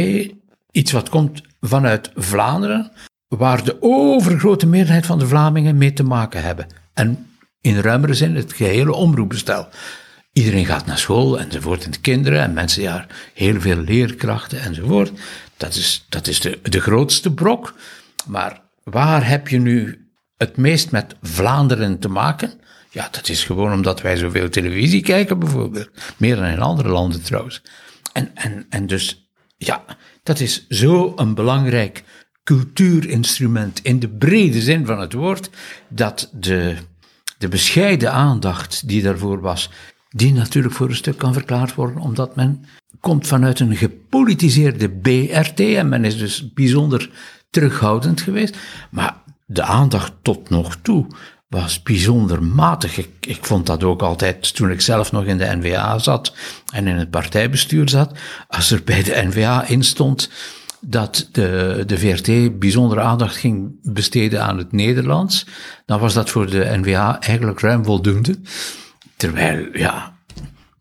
iets 0.70 0.92
wat 0.92 1.08
komt 1.08 1.42
vanuit 1.60 2.10
Vlaanderen, 2.14 2.92
waar 3.28 3.64
de 3.64 3.76
overgrote 3.80 4.66
meerderheid 4.66 5.06
van 5.06 5.18
de 5.18 5.26
Vlamingen 5.26 5.78
mee 5.78 5.92
te 5.92 6.02
maken 6.02 6.42
hebben. 6.42 6.66
En 6.92 7.26
in 7.60 7.80
ruimere 7.80 8.14
zin 8.14 8.34
het 8.36 8.52
gehele 8.52 8.94
omroepbestel. 8.94 9.68
Iedereen 10.32 10.66
gaat 10.66 10.86
naar 10.86 10.98
school 10.98 11.40
enzovoort, 11.40 11.84
en 11.84 11.90
de 11.90 12.00
kinderen 12.00 12.40
en 12.40 12.52
mensen, 12.52 12.82
ja, 12.82 13.06
heel 13.34 13.60
veel 13.60 13.76
leerkrachten 13.76 14.60
enzovoort. 14.60 15.12
Dat 15.56 15.74
is, 15.74 16.06
dat 16.08 16.26
is 16.26 16.40
de, 16.40 16.58
de 16.62 16.80
grootste 16.80 17.32
brok. 17.32 17.74
Maar 18.26 18.60
waar 18.82 19.28
heb 19.28 19.48
je 19.48 19.58
nu 19.58 20.06
het 20.36 20.56
meest 20.56 20.90
met 20.90 21.16
Vlaanderen 21.22 21.98
te 21.98 22.08
maken? 22.08 22.52
Ja, 22.90 23.08
dat 23.10 23.28
is 23.28 23.44
gewoon 23.44 23.72
omdat 23.72 24.00
wij 24.00 24.16
zoveel 24.16 24.48
televisie 24.48 25.02
kijken, 25.02 25.38
bijvoorbeeld. 25.38 25.90
Meer 26.16 26.36
dan 26.36 26.44
in 26.44 26.60
andere 26.60 26.88
landen 26.88 27.22
trouwens. 27.22 27.62
En, 28.12 28.30
en, 28.34 28.66
en 28.68 28.86
dus, 28.86 29.30
ja, 29.56 29.84
dat 30.22 30.40
is 30.40 30.66
zo 30.68 31.12
een 31.16 31.34
belangrijk 31.34 32.04
cultuurinstrument 32.44 33.80
in 33.82 33.98
de 33.98 34.08
brede 34.08 34.60
zin 34.60 34.86
van 34.86 35.00
het 35.00 35.12
woord, 35.12 35.50
dat 35.88 36.30
de, 36.32 36.76
de 37.38 37.48
bescheiden 37.48 38.12
aandacht 38.12 38.88
die 38.88 39.02
daarvoor 39.02 39.40
was, 39.40 39.70
die 40.10 40.32
natuurlijk 40.32 40.74
voor 40.74 40.88
een 40.88 40.94
stuk 40.94 41.18
kan 41.18 41.32
verklaard 41.32 41.74
worden, 41.74 42.00
omdat 42.00 42.36
men 42.36 42.64
komt 43.00 43.26
vanuit 43.26 43.60
een 43.60 43.76
gepolitiseerde 43.76 44.90
BRT 44.90 45.60
en 45.60 45.88
men 45.88 46.04
is 46.04 46.18
dus 46.18 46.52
bijzonder 46.52 47.10
terughoudend 47.50 48.20
geweest. 48.20 48.56
Maar 48.90 49.16
de 49.46 49.62
aandacht 49.62 50.12
tot 50.22 50.50
nog 50.50 50.76
toe 50.82 51.06
was 51.48 51.82
bijzonder 51.82 52.42
matig. 52.42 52.98
Ik, 53.20 53.38
vond 53.40 53.66
dat 53.66 53.84
ook 53.84 54.02
altijd 54.02 54.54
toen 54.54 54.70
ik 54.70 54.80
zelf 54.80 55.12
nog 55.12 55.24
in 55.24 55.38
de 55.38 55.56
NVA 55.56 55.98
zat 55.98 56.32
en 56.72 56.86
in 56.86 56.96
het 56.96 57.10
partijbestuur 57.10 57.88
zat. 57.88 58.18
Als 58.48 58.70
er 58.70 58.82
bij 58.84 59.02
de 59.02 59.22
NVA 59.26 59.66
in 59.66 59.82
stond 59.82 60.30
dat 60.80 61.28
de, 61.32 61.82
de 61.86 61.98
VRT 61.98 62.58
bijzondere 62.58 63.00
aandacht 63.00 63.36
ging 63.36 63.78
besteden 63.82 64.42
aan 64.42 64.58
het 64.58 64.72
Nederlands, 64.72 65.46
dan 65.86 66.00
was 66.00 66.14
dat 66.14 66.30
voor 66.30 66.50
de 66.50 66.78
NVA 66.78 67.20
eigenlijk 67.20 67.60
ruim 67.60 67.84
voldoende. 67.84 68.38
Terwijl, 69.16 69.68
ja, 69.72 70.16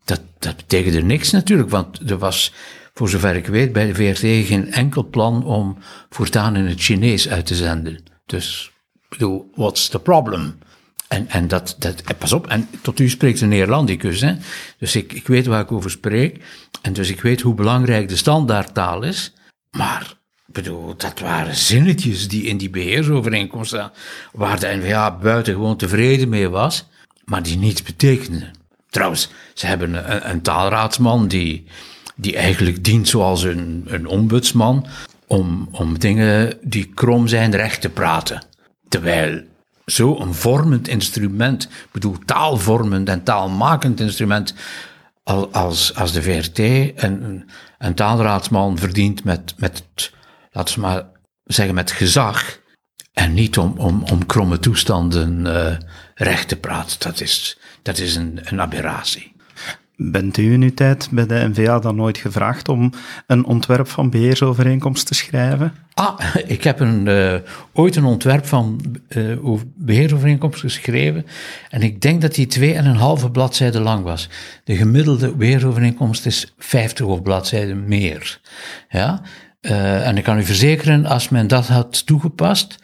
dat, 0.04 0.20
dat 0.38 0.56
betekende 0.56 1.02
niks 1.02 1.30
natuurlijk, 1.30 1.70
want 1.70 2.10
er 2.10 2.18
was, 2.18 2.52
voor 2.94 3.08
zover 3.08 3.34
ik 3.34 3.46
weet, 3.46 3.72
bij 3.72 3.86
de 3.86 3.94
VRT 3.94 4.46
geen 4.46 4.72
enkel 4.72 5.08
plan 5.08 5.44
om 5.44 5.78
voortaan 6.10 6.56
in 6.56 6.66
het 6.66 6.80
Chinees 6.80 7.28
uit 7.28 7.46
te 7.46 7.54
zenden. 7.54 8.02
Dus, 8.26 8.70
bedoel, 9.08 9.50
what's 9.54 9.88
the 9.88 9.98
problem? 9.98 10.58
En, 11.08 11.28
en 11.28 11.48
dat, 11.48 11.76
dat, 11.78 12.18
pas 12.18 12.32
op, 12.32 12.46
en 12.46 12.68
tot 12.82 13.00
u 13.00 13.08
spreekt 13.08 13.40
een 13.40 13.48
Neerlandicus, 13.48 14.20
hè? 14.20 14.34
Dus 14.78 14.96
ik, 14.96 15.12
ik 15.12 15.26
weet 15.26 15.46
waar 15.46 15.60
ik 15.60 15.72
over 15.72 15.90
spreek. 15.90 16.44
En 16.82 16.92
dus 16.92 17.10
ik 17.10 17.20
weet 17.20 17.40
hoe 17.40 17.54
belangrijk 17.54 18.08
de 18.08 18.16
standaardtaal 18.16 19.02
is. 19.02 19.32
Maar, 19.70 20.14
bedoel, 20.46 20.96
dat 20.96 21.20
waren 21.20 21.54
zinnetjes 21.54 22.28
die 22.28 22.42
in 22.42 22.56
die 22.56 22.70
beheersovereenkomst 22.70 23.70
staan, 23.70 23.92
waar 24.32 24.60
de 24.60 24.78
NVA 24.82 25.16
buitengewoon 25.16 25.76
tevreden 25.76 26.28
mee 26.28 26.48
was, 26.48 26.86
maar 27.24 27.42
die 27.42 27.56
niets 27.56 27.82
betekenden. 27.82 28.50
Trouwens, 28.90 29.28
ze 29.54 29.66
hebben 29.66 30.12
een, 30.12 30.30
een 30.30 30.42
taalraadsman 30.42 31.28
die, 31.28 31.64
die 32.14 32.36
eigenlijk 32.36 32.84
dient 32.84 33.08
zoals 33.08 33.42
een, 33.42 33.84
een 33.86 34.06
ombudsman 34.06 34.86
om, 35.26 35.68
om 35.70 35.98
dingen 35.98 36.58
die 36.62 36.90
krom 36.94 37.28
zijn 37.28 37.56
recht 37.56 37.80
te 37.80 37.88
praten. 37.88 38.42
Terwijl 38.88 39.42
zo'n 39.84 40.34
vormend 40.34 40.88
instrument, 40.88 41.64
ik 41.64 41.92
bedoel 41.92 42.18
taalvormend 42.24 43.08
en 43.08 43.22
taalmakend 43.22 44.00
instrument, 44.00 44.54
als, 45.52 45.94
als 45.94 46.12
de 46.12 46.22
VRT 46.22 46.58
een, 46.58 47.50
een 47.78 47.94
taalraadsman 47.94 48.78
verdient 48.78 49.24
met, 49.24 49.54
met, 49.56 49.84
laten 50.50 50.74
we 50.74 50.80
maar 50.80 51.04
zeggen, 51.44 51.74
met 51.74 51.90
gezag. 51.90 52.58
En 53.12 53.34
niet 53.34 53.58
om, 53.58 53.78
om, 53.78 54.02
om 54.02 54.26
kromme 54.26 54.58
toestanden 54.58 55.46
uh, 55.46 55.76
recht 56.14 56.48
te 56.48 56.56
praten. 56.56 56.96
Dat 56.98 57.20
is, 57.20 57.58
dat 57.82 57.98
is 57.98 58.16
een, 58.16 58.40
een 58.42 58.60
aberratie. 58.60 59.35
Bent 59.98 60.36
u 60.36 60.52
in 60.52 60.62
uw 60.62 60.74
tijd 60.74 61.08
bij 61.10 61.26
de 61.26 61.48
NVA 61.52 61.78
dan 61.78 61.96
nooit 61.96 62.18
gevraagd 62.18 62.68
om 62.68 62.92
een 63.26 63.44
ontwerp 63.44 63.88
van 63.88 64.10
beheersovereenkomst 64.10 65.06
te 65.06 65.14
schrijven? 65.14 65.72
Ah, 65.94 66.20
ik 66.46 66.64
heb 66.64 66.80
een, 66.80 67.06
uh, 67.06 67.34
ooit 67.72 67.96
een 67.96 68.04
ontwerp 68.04 68.46
van 68.46 68.80
uh, 69.08 69.60
beheersovereenkomst 69.76 70.60
geschreven. 70.60 71.26
En 71.70 71.82
ik 71.82 72.00
denk 72.00 72.20
dat 72.20 72.34
die 72.34 72.46
twee 72.46 72.74
en 72.74 72.86
een 72.86 72.96
halve 72.96 73.30
bladzijde 73.30 73.80
lang 73.80 74.04
was. 74.04 74.28
De 74.64 74.76
gemiddelde 74.76 75.34
beheersovereenkomst 75.34 76.26
is 76.26 76.54
50 76.58 77.06
of 77.06 77.22
bladzijden 77.22 77.88
meer. 77.88 78.40
Ja? 78.88 79.22
Uh, 79.60 80.06
en 80.06 80.16
ik 80.16 80.24
kan 80.24 80.38
u 80.38 80.44
verzekeren, 80.44 81.06
als 81.06 81.28
men 81.28 81.46
dat 81.46 81.66
had 81.66 82.06
toegepast, 82.06 82.78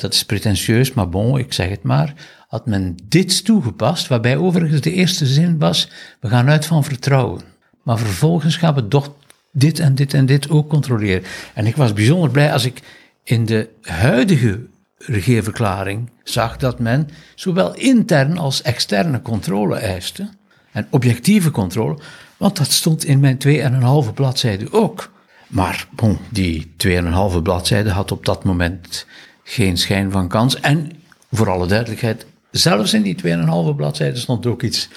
dat 0.00 0.14
is 0.14 0.24
pretentieus, 0.24 0.92
maar 0.92 1.08
bon, 1.08 1.38
ik 1.38 1.52
zeg 1.52 1.68
het 1.68 1.82
maar 1.82 2.14
had 2.50 2.66
men 2.66 2.96
dit 3.04 3.44
toegepast, 3.44 4.06
waarbij 4.06 4.36
overigens 4.36 4.80
de 4.80 4.92
eerste 4.92 5.26
zin 5.26 5.58
was, 5.58 5.90
we 6.20 6.28
gaan 6.28 6.48
uit 6.48 6.66
van 6.66 6.84
vertrouwen. 6.84 7.40
Maar 7.82 7.98
vervolgens 7.98 8.56
gaan 8.56 8.74
we 8.74 8.88
toch 8.88 9.12
dit 9.52 9.78
en 9.78 9.94
dit 9.94 10.14
en 10.14 10.26
dit 10.26 10.50
ook 10.50 10.68
controleren. 10.68 11.22
En 11.54 11.66
ik 11.66 11.76
was 11.76 11.92
bijzonder 11.92 12.30
blij 12.30 12.52
als 12.52 12.64
ik 12.64 12.82
in 13.24 13.44
de 13.44 13.68
huidige 13.82 14.66
regeerverklaring 14.98 16.10
zag 16.24 16.56
dat 16.56 16.78
men 16.78 17.08
zowel 17.34 17.74
intern 17.74 18.38
als 18.38 18.62
externe 18.62 19.22
controle 19.22 19.76
eiste. 19.76 20.28
En 20.72 20.86
objectieve 20.90 21.50
controle, 21.50 21.98
want 22.36 22.56
dat 22.56 22.70
stond 22.70 23.04
in 23.04 23.20
mijn 23.20 23.38
2,5 24.06 24.14
bladzijde 24.14 24.72
ook. 24.72 25.12
Maar 25.48 25.86
bon, 25.90 26.18
die 26.30 26.72
2,5 26.86 27.42
bladzijde 27.42 27.90
had 27.90 28.12
op 28.12 28.24
dat 28.24 28.44
moment 28.44 29.06
geen 29.44 29.76
schijn 29.76 30.10
van 30.10 30.28
kans. 30.28 30.60
En 30.60 30.92
voor 31.30 31.50
alle 31.50 31.66
duidelijkheid, 31.66 32.26
Zelfs 32.50 32.94
in 32.94 33.02
die 33.02 33.16
2,5 33.16 33.76
bladzijden 33.76 34.18
stond 34.18 34.46
ook 34.46 34.62
iets 34.62 34.88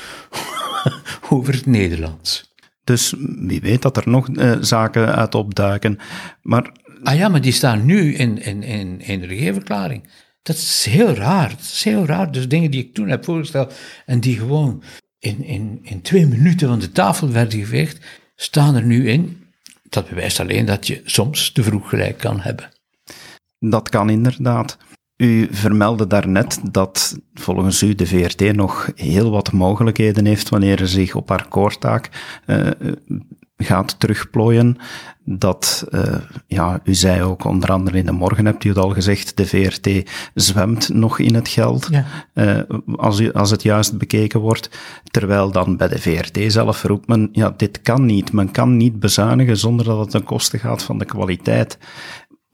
over 1.30 1.54
het 1.54 1.66
Nederlands. 1.66 2.52
Dus 2.84 3.14
wie 3.38 3.62
weet 3.62 3.82
dat 3.82 3.98
er 3.98 4.10
nog 4.10 4.28
uh, 4.28 4.56
zaken 4.62 5.16
uit 5.16 5.36
opduiken. 5.36 5.98
Maar... 6.42 6.72
Ah 7.04 7.18
ja, 7.18 7.28
maar 7.28 7.42
die 7.42 7.52
staan 7.52 7.86
nu 7.86 8.14
in, 8.14 8.42
in, 8.42 8.64
in, 8.64 9.02
in 9.02 9.20
de 9.20 9.26
regeerverklaring. 9.26 10.10
Dat 10.42 10.56
is 10.56 10.86
heel 10.90 11.14
raar. 11.14 11.50
Dat 11.50 11.60
is 11.60 11.84
heel 11.84 12.06
raar. 12.06 12.32
Dus 12.32 12.48
dingen 12.48 12.72
die 12.72 12.84
ik 12.84 12.94
toen 12.94 13.10
heb 13.10 13.24
voorgesteld 13.24 13.74
en 14.06 14.20
die 14.20 14.38
gewoon 14.38 14.84
in, 15.20 15.44
in, 15.44 15.80
in 15.84 16.02
twee 16.02 16.26
minuten 16.26 16.68
van 16.68 16.80
de 16.80 16.92
tafel 16.92 17.32
werden 17.32 17.60
geveegd, 17.60 18.06
staan 18.36 18.76
er 18.76 18.84
nu 18.84 19.10
in. 19.10 19.48
Dat 19.90 20.10
bewijst 20.10 20.40
alleen 20.40 20.66
dat 20.66 20.88
je 20.88 21.02
soms 21.06 21.52
te 21.52 21.64
vroeg 21.64 21.90
gelijk 21.90 22.18
kan 22.18 22.40
hebben. 22.40 22.70
Dat 23.60 23.90
kan 23.90 24.10
inderdaad. 24.10 24.78
U 25.24 25.48
vermeldde 25.52 26.08
daarnet 26.08 26.60
dat 26.72 27.20
volgens 27.34 27.82
u 27.82 27.96
de 27.96 28.08
VRT 28.08 28.56
nog 28.56 28.92
heel 28.96 29.32
wat 29.32 29.52
mogelijkheden 29.52 30.26
heeft 30.26 30.50
wanneer 30.50 30.78
ze 30.78 30.88
zich 30.88 31.16
op 31.16 31.30
haar 31.30 31.48
koortaak 31.48 32.10
uh, 32.48 32.68
gaat 33.58 34.00
terugplooien. 34.00 34.78
Dat, 35.26 35.88
uh, 35.92 36.16
ja, 36.48 36.80
u 36.84 36.94
zei 36.94 37.22
ook 37.22 37.46
onder 37.46 37.72
andere 37.72 37.98
in 37.98 38.06
de 38.06 38.12
morgen, 38.12 38.46
hebt 38.46 38.64
u 38.64 38.70
het 38.70 38.78
al 38.78 38.90
gezegd, 38.90 39.38
de 39.38 39.46
VRT 39.46 40.10
zwemt 40.34 40.90
nog 40.90 41.20
in 41.20 41.36
het 41.36 41.48
geld, 41.48 41.88
ja. 41.92 42.06
uh, 42.34 42.60
als, 42.96 43.20
u, 43.20 43.32
als 43.32 43.52
het 43.52 43.64
juist 43.64 43.98
bekeken 43.98 44.40
wordt. 44.40 44.70
Terwijl 45.04 45.52
dan 45.52 45.78
bij 45.78 45.88
de 45.88 46.00
VRT 46.00 46.52
zelf 46.52 46.84
roept 46.84 47.08
men, 47.08 47.30
ja, 47.32 47.54
dit 47.58 47.82
kan 47.82 48.06
niet. 48.06 48.32
Men 48.32 48.52
kan 48.52 48.78
niet 48.78 49.00
bezuinigen 49.00 49.58
zonder 49.58 49.86
dat 49.86 50.00
het 50.00 50.10
ten 50.10 50.24
koste 50.24 50.60
gaat 50.60 50.84
van 50.84 50.98
de 50.98 51.06
kwaliteit 51.06 51.78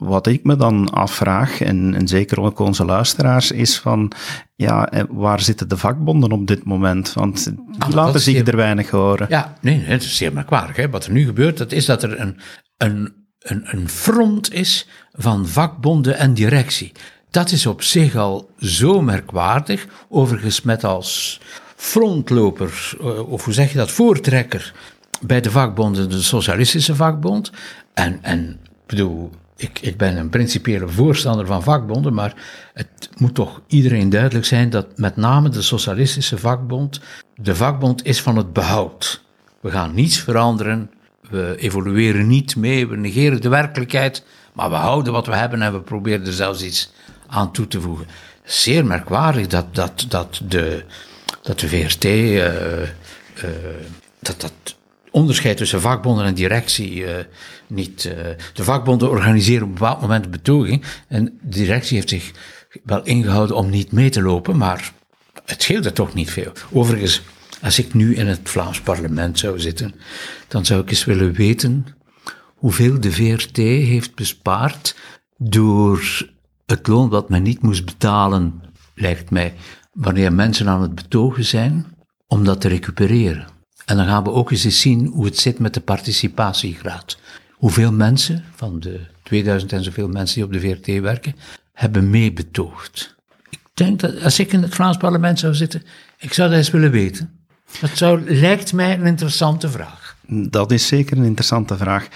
wat 0.00 0.26
ik 0.26 0.44
me 0.44 0.56
dan 0.56 0.90
afvraag, 0.90 1.60
en, 1.60 1.94
en 1.94 2.08
zeker 2.08 2.40
ook 2.40 2.58
onze 2.58 2.84
luisteraars, 2.84 3.50
is 3.50 3.78
van, 3.78 4.12
ja, 4.56 4.90
eh, 4.90 5.02
waar 5.08 5.40
zitten 5.40 5.68
de 5.68 5.76
vakbonden 5.76 6.32
op 6.32 6.46
dit 6.46 6.64
moment? 6.64 7.12
Want 7.12 7.44
die 7.44 7.82
ah, 7.82 7.90
laten 7.90 8.20
zich 8.20 8.46
er 8.46 8.56
weinig 8.56 8.90
horen. 8.90 9.26
Ja, 9.28 9.54
nee, 9.60 9.76
nee, 9.76 9.86
het 9.86 10.02
is 10.02 10.16
zeer 10.16 10.32
merkwaardig. 10.32 10.76
Hè. 10.76 10.90
Wat 10.90 11.04
er 11.04 11.12
nu 11.12 11.24
gebeurt, 11.24 11.58
dat 11.58 11.72
is 11.72 11.84
dat 11.84 12.02
er 12.02 12.20
een, 12.20 12.36
een, 12.76 13.12
een, 13.38 13.62
een 13.64 13.88
front 13.88 14.52
is 14.52 14.88
van 15.12 15.46
vakbonden 15.46 16.16
en 16.16 16.34
directie. 16.34 16.92
Dat 17.30 17.50
is 17.50 17.66
op 17.66 17.82
zich 17.82 18.16
al 18.16 18.50
zo 18.58 19.02
merkwaardig, 19.02 19.86
overigens 20.08 20.62
met 20.62 20.84
als 20.84 21.40
frontloper, 21.76 22.92
eh, 23.00 23.30
of 23.32 23.44
hoe 23.44 23.54
zeg 23.54 23.72
je 23.72 23.78
dat, 23.78 23.90
voortrekker 23.90 24.74
bij 25.20 25.40
de 25.40 25.50
vakbonden, 25.50 26.10
de 26.10 26.22
Socialistische 26.22 26.94
Vakbond. 26.94 27.52
En, 27.94 28.18
en 28.22 28.60
bedoel, 28.86 29.30
ik, 29.60 29.78
ik 29.80 29.96
ben 29.96 30.16
een 30.16 30.28
principiële 30.28 30.88
voorstander 30.88 31.46
van 31.46 31.62
vakbonden, 31.62 32.14
maar 32.14 32.34
het 32.74 33.10
moet 33.16 33.34
toch 33.34 33.60
iedereen 33.66 34.10
duidelijk 34.10 34.46
zijn 34.46 34.70
dat 34.70 34.98
met 34.98 35.16
name 35.16 35.48
de 35.48 35.62
Socialistische 35.62 36.38
Vakbond, 36.38 37.00
de 37.34 37.54
vakbond 37.54 38.04
is 38.04 38.20
van 38.20 38.36
het 38.36 38.52
behoud. 38.52 39.22
We 39.60 39.70
gaan 39.70 39.94
niets 39.94 40.18
veranderen, 40.18 40.90
we 41.30 41.56
evolueren 41.58 42.26
niet 42.26 42.56
mee, 42.56 42.86
we 42.86 42.96
negeren 42.96 43.40
de 43.40 43.48
werkelijkheid, 43.48 44.24
maar 44.52 44.70
we 44.70 44.76
houden 44.76 45.12
wat 45.12 45.26
we 45.26 45.34
hebben 45.34 45.62
en 45.62 45.72
we 45.72 45.80
proberen 45.80 46.26
er 46.26 46.32
zelfs 46.32 46.62
iets 46.62 46.92
aan 47.26 47.52
toe 47.52 47.66
te 47.66 47.80
voegen. 47.80 48.06
Zeer 48.44 48.86
merkwaardig 48.86 49.46
dat, 49.46 49.74
dat, 49.74 50.04
dat, 50.08 50.40
de, 50.44 50.84
dat 51.42 51.60
de 51.60 51.68
VRT, 51.68 52.04
uh, 52.04 52.82
uh, 52.82 52.88
dat 54.20 54.40
dat 54.40 54.78
onderscheid 55.10 55.56
tussen 55.56 55.80
vakbonden 55.80 56.24
en 56.24 56.34
directie 56.34 56.94
uh, 56.94 57.10
niet. 57.66 58.04
Uh, 58.04 58.12
de 58.52 58.64
vakbonden 58.64 59.10
organiseren 59.10 59.62
op 59.62 59.68
een 59.68 59.74
bepaald 59.74 60.00
moment 60.00 60.24
een 60.24 60.30
betoging 60.30 60.84
en 61.08 61.24
de 61.24 61.58
directie 61.58 61.96
heeft 61.96 62.08
zich 62.08 62.30
wel 62.84 63.04
ingehouden 63.04 63.56
om 63.56 63.70
niet 63.70 63.92
mee 63.92 64.10
te 64.10 64.22
lopen, 64.22 64.56
maar 64.56 64.92
het 65.44 65.62
scheelde 65.62 65.92
toch 65.92 66.14
niet 66.14 66.30
veel. 66.30 66.52
Overigens, 66.72 67.22
als 67.62 67.78
ik 67.78 67.94
nu 67.94 68.14
in 68.14 68.26
het 68.26 68.40
Vlaams 68.42 68.80
parlement 68.80 69.38
zou 69.38 69.60
zitten, 69.60 69.94
dan 70.48 70.64
zou 70.64 70.80
ik 70.80 70.90
eens 70.90 71.04
willen 71.04 71.32
weten 71.32 71.86
hoeveel 72.60 73.00
de 73.00 73.12
VRT 73.12 73.56
heeft 73.56 74.14
bespaard 74.14 74.96
door 75.36 76.26
het 76.66 76.86
loon 76.86 77.08
wat 77.08 77.28
men 77.28 77.42
niet 77.42 77.62
moest 77.62 77.84
betalen, 77.84 78.62
lijkt 78.94 79.30
mij, 79.30 79.54
wanneer 79.92 80.32
mensen 80.32 80.68
aan 80.68 80.82
het 80.82 80.94
betogen 80.94 81.44
zijn, 81.44 81.86
om 82.26 82.44
dat 82.44 82.60
te 82.60 82.68
recupereren. 82.68 83.59
En 83.90 83.96
dan 83.96 84.06
gaan 84.06 84.24
we 84.24 84.30
ook 84.30 84.50
eens 84.50 84.80
zien 84.80 85.06
hoe 85.06 85.24
het 85.24 85.38
zit 85.38 85.58
met 85.58 85.74
de 85.74 85.80
participatiegraad. 85.80 87.18
Hoeveel 87.52 87.92
mensen, 87.92 88.44
van 88.54 88.80
de 88.80 89.00
2000 89.22 89.72
en 89.72 89.84
zoveel 89.84 90.08
mensen 90.08 90.34
die 90.34 90.44
op 90.44 90.52
de 90.52 90.60
VRT 90.60 91.00
werken, 91.00 91.34
hebben 91.72 92.10
meebetoogd. 92.10 93.16
Ik 93.50 93.60
denk 93.74 94.00
dat 94.00 94.22
als 94.22 94.38
ik 94.38 94.52
in 94.52 94.62
het 94.62 94.74
Vlaams 94.74 94.96
parlement 94.96 95.38
zou 95.38 95.54
zitten, 95.54 95.82
ik 96.18 96.32
zou 96.32 96.48
dat 96.48 96.58
eens 96.58 96.70
willen 96.70 96.90
weten. 96.90 97.30
Dat 97.80 97.90
zou, 97.94 98.34
lijkt 98.40 98.72
mij 98.72 98.98
een 98.98 99.06
interessante 99.06 99.70
vraag. 99.70 100.16
Dat 100.26 100.72
is 100.72 100.86
zeker 100.86 101.18
een 101.18 101.24
interessante 101.24 101.76
vraag. 101.76 102.08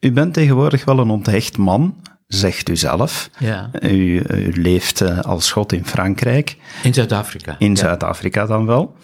U 0.00 0.12
bent 0.12 0.34
tegenwoordig 0.34 0.84
wel 0.84 0.98
een 0.98 1.10
onthecht 1.10 1.56
man, 1.56 1.96
zegt 2.26 2.68
u 2.68 2.76
zelf. 2.76 3.30
Ja. 3.38 3.70
U, 3.80 4.22
u 4.28 4.62
leeft 4.62 5.02
uh, 5.02 5.20
als 5.20 5.46
schot 5.46 5.72
in 5.72 5.86
Frankrijk. 5.86 6.56
In 6.82 6.94
Zuid-Afrika. 6.94 7.56
In 7.58 7.70
ja. 7.70 7.76
Zuid-Afrika 7.76 8.46
dan 8.46 8.66
wel. 8.66 8.96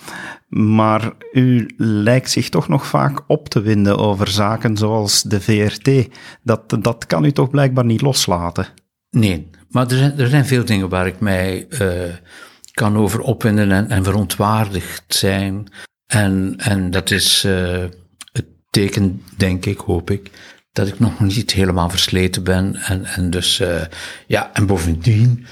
Maar 0.48 1.12
u 1.32 1.74
lijkt 1.76 2.30
zich 2.30 2.48
toch 2.48 2.68
nog 2.68 2.86
vaak 2.86 3.20
op 3.26 3.48
te 3.48 3.60
winden 3.60 3.98
over 3.98 4.28
zaken 4.28 4.76
zoals 4.76 5.22
de 5.22 5.40
VRT. 5.40 6.08
Dat, 6.42 6.76
dat 6.80 7.06
kan 7.06 7.24
u 7.24 7.32
toch 7.32 7.50
blijkbaar 7.50 7.84
niet 7.84 8.00
loslaten? 8.00 8.66
Nee, 9.10 9.50
maar 9.68 9.90
er 9.90 9.96
zijn, 9.96 10.18
er 10.18 10.28
zijn 10.28 10.46
veel 10.46 10.64
dingen 10.64 10.88
waar 10.88 11.06
ik 11.06 11.20
mij 11.20 11.66
uh, 11.68 12.14
kan 12.72 12.96
over 12.96 13.20
opwinden 13.20 13.72
en, 13.72 13.88
en 13.88 14.04
verontwaardigd 14.04 15.04
zijn. 15.08 15.72
En, 16.06 16.54
en 16.56 16.90
dat 16.90 17.10
is 17.10 17.44
uh, 17.44 17.84
het 18.32 18.46
teken, 18.70 19.22
denk 19.36 19.66
ik, 19.66 19.78
hoop 19.78 20.10
ik, 20.10 20.30
dat 20.72 20.88
ik 20.88 20.98
nog 20.98 21.20
niet 21.20 21.52
helemaal 21.52 21.90
versleten 21.90 22.42
ben. 22.42 22.76
En, 22.76 23.04
en 23.04 23.30
dus, 23.30 23.60
uh, 23.60 23.82
ja, 24.26 24.50
en 24.52 24.66
bovendien, 24.66 25.46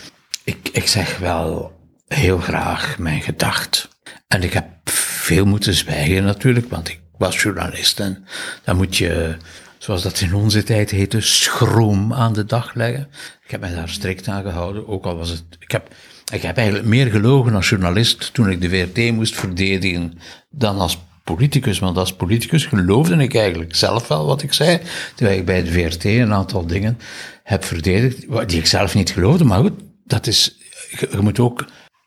ik, 0.44 0.68
ik 0.72 0.86
zeg 0.86 1.18
wel 1.18 1.76
heel 2.08 2.38
graag 2.38 2.98
mijn 2.98 3.20
gedacht. 3.20 3.88
En 4.28 4.42
ik 4.42 4.52
heb 4.52 4.66
veel 4.90 5.46
moeten 5.46 5.74
zwijgen 5.74 6.24
natuurlijk, 6.24 6.70
want 6.70 6.88
ik 6.88 7.00
was 7.18 7.42
journalist 7.42 8.00
en 8.00 8.24
dan 8.64 8.76
moet 8.76 8.96
je, 8.96 9.36
zoals 9.78 10.02
dat 10.02 10.20
in 10.20 10.34
onze 10.34 10.62
tijd 10.62 10.90
heette, 10.90 11.20
schroom 11.20 12.12
aan 12.12 12.32
de 12.32 12.44
dag 12.44 12.74
leggen. 12.74 13.08
Ik 13.44 13.50
heb 13.50 13.60
mij 13.60 13.74
daar 13.74 13.88
strikt 13.88 14.28
aan 14.28 14.42
gehouden, 14.42 14.88
ook 14.88 15.04
al 15.04 15.16
was 15.16 15.30
het, 15.30 15.44
ik 15.58 15.70
heb, 15.70 15.94
ik 16.32 16.42
heb 16.42 16.56
eigenlijk 16.56 16.88
meer 16.88 17.06
gelogen 17.06 17.54
als 17.54 17.68
journalist 17.68 18.32
toen 18.32 18.50
ik 18.50 18.60
de 18.60 18.68
VRT 18.68 19.12
moest 19.12 19.34
verdedigen 19.34 20.18
dan 20.50 20.78
als 20.78 20.98
politicus, 21.34 21.78
want 21.78 21.96
als 21.96 22.14
politicus 22.14 22.66
geloofde 22.66 23.16
ik 23.16 23.34
eigenlijk 23.34 23.74
zelf 23.74 24.08
wel 24.08 24.26
wat 24.26 24.42
ik 24.42 24.52
zei, 24.52 24.80
terwijl 25.14 25.38
ik 25.38 25.44
bij 25.44 25.62
de 25.62 25.72
VRT 25.72 26.04
een 26.04 26.32
aantal 26.32 26.66
dingen 26.66 26.98
heb 27.42 27.64
verdedigd 27.64 28.48
die 28.48 28.58
ik 28.58 28.66
zelf 28.66 28.94
niet 28.94 29.10
geloofde, 29.10 29.44
maar 29.44 29.60
goed, 29.60 29.80
dat 30.04 30.26
is, 30.26 30.56
je, 30.90 31.18
moet 31.20 31.38
ook 31.38 31.66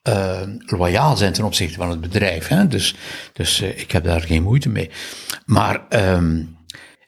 uh, 0.09 0.41
loyaal 0.65 1.17
zijn 1.17 1.33
ten 1.33 1.43
opzichte 1.43 1.77
van 1.77 1.89
het 1.89 2.01
bedrijf. 2.01 2.47
Hè? 2.47 2.67
Dus, 2.67 2.95
dus 3.33 3.61
uh, 3.61 3.79
ik 3.79 3.91
heb 3.91 4.03
daar 4.03 4.21
geen 4.21 4.43
moeite 4.43 4.69
mee. 4.69 4.89
Maar 5.45 5.81
um, 5.89 6.57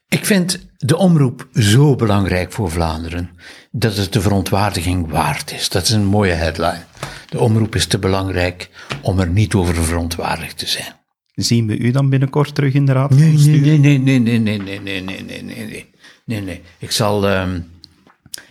ik 0.08 0.26
vind 0.26 0.68
de 0.78 0.98
omroep 0.98 1.48
zo 1.54 1.96
belangrijk 1.96 2.52
voor 2.52 2.72
Vlaanderen 2.72 3.30
dat 3.72 3.98
het 3.98 4.14
de 4.14 4.22
verontwaardiging 4.22 5.10
waard 5.10 5.52
is. 5.52 5.70
Dat 5.70 5.84
is 5.84 5.90
een 5.90 6.06
mooie 6.06 6.34
headline. 6.34 6.84
De 7.30 7.40
omroep 7.40 7.76
is 7.76 7.86
te 7.86 8.00
belangrijk 8.00 8.70
om 9.02 9.20
er 9.20 9.30
niet 9.30 9.54
over 9.54 9.76
verontwaardigd 9.76 10.58
te 10.58 10.68
zijn. 10.68 11.03
Zien 11.34 11.68
we 11.68 11.78
u 11.78 11.92
dan 11.92 12.10
binnenkort 12.10 12.56
terug 12.56 12.74
in 12.74 12.86
de 12.86 12.92
raad? 12.92 13.10
Nee, 13.10 13.38
nee, 13.38 13.78
nee, 13.78 14.00
nee, 14.00 14.20
nee, 14.20 14.20
nee, 14.20 14.40
nee, 14.40 14.60
nee, 14.60 14.80
nee, 14.80 15.02
nee, 15.02 15.44
nee, 15.44 15.66
nee, 15.66 15.86
nee, 16.26 16.42
nee. 16.42 16.62
Ik 16.78 16.92
zal, 16.92 17.30
um, 17.30 17.66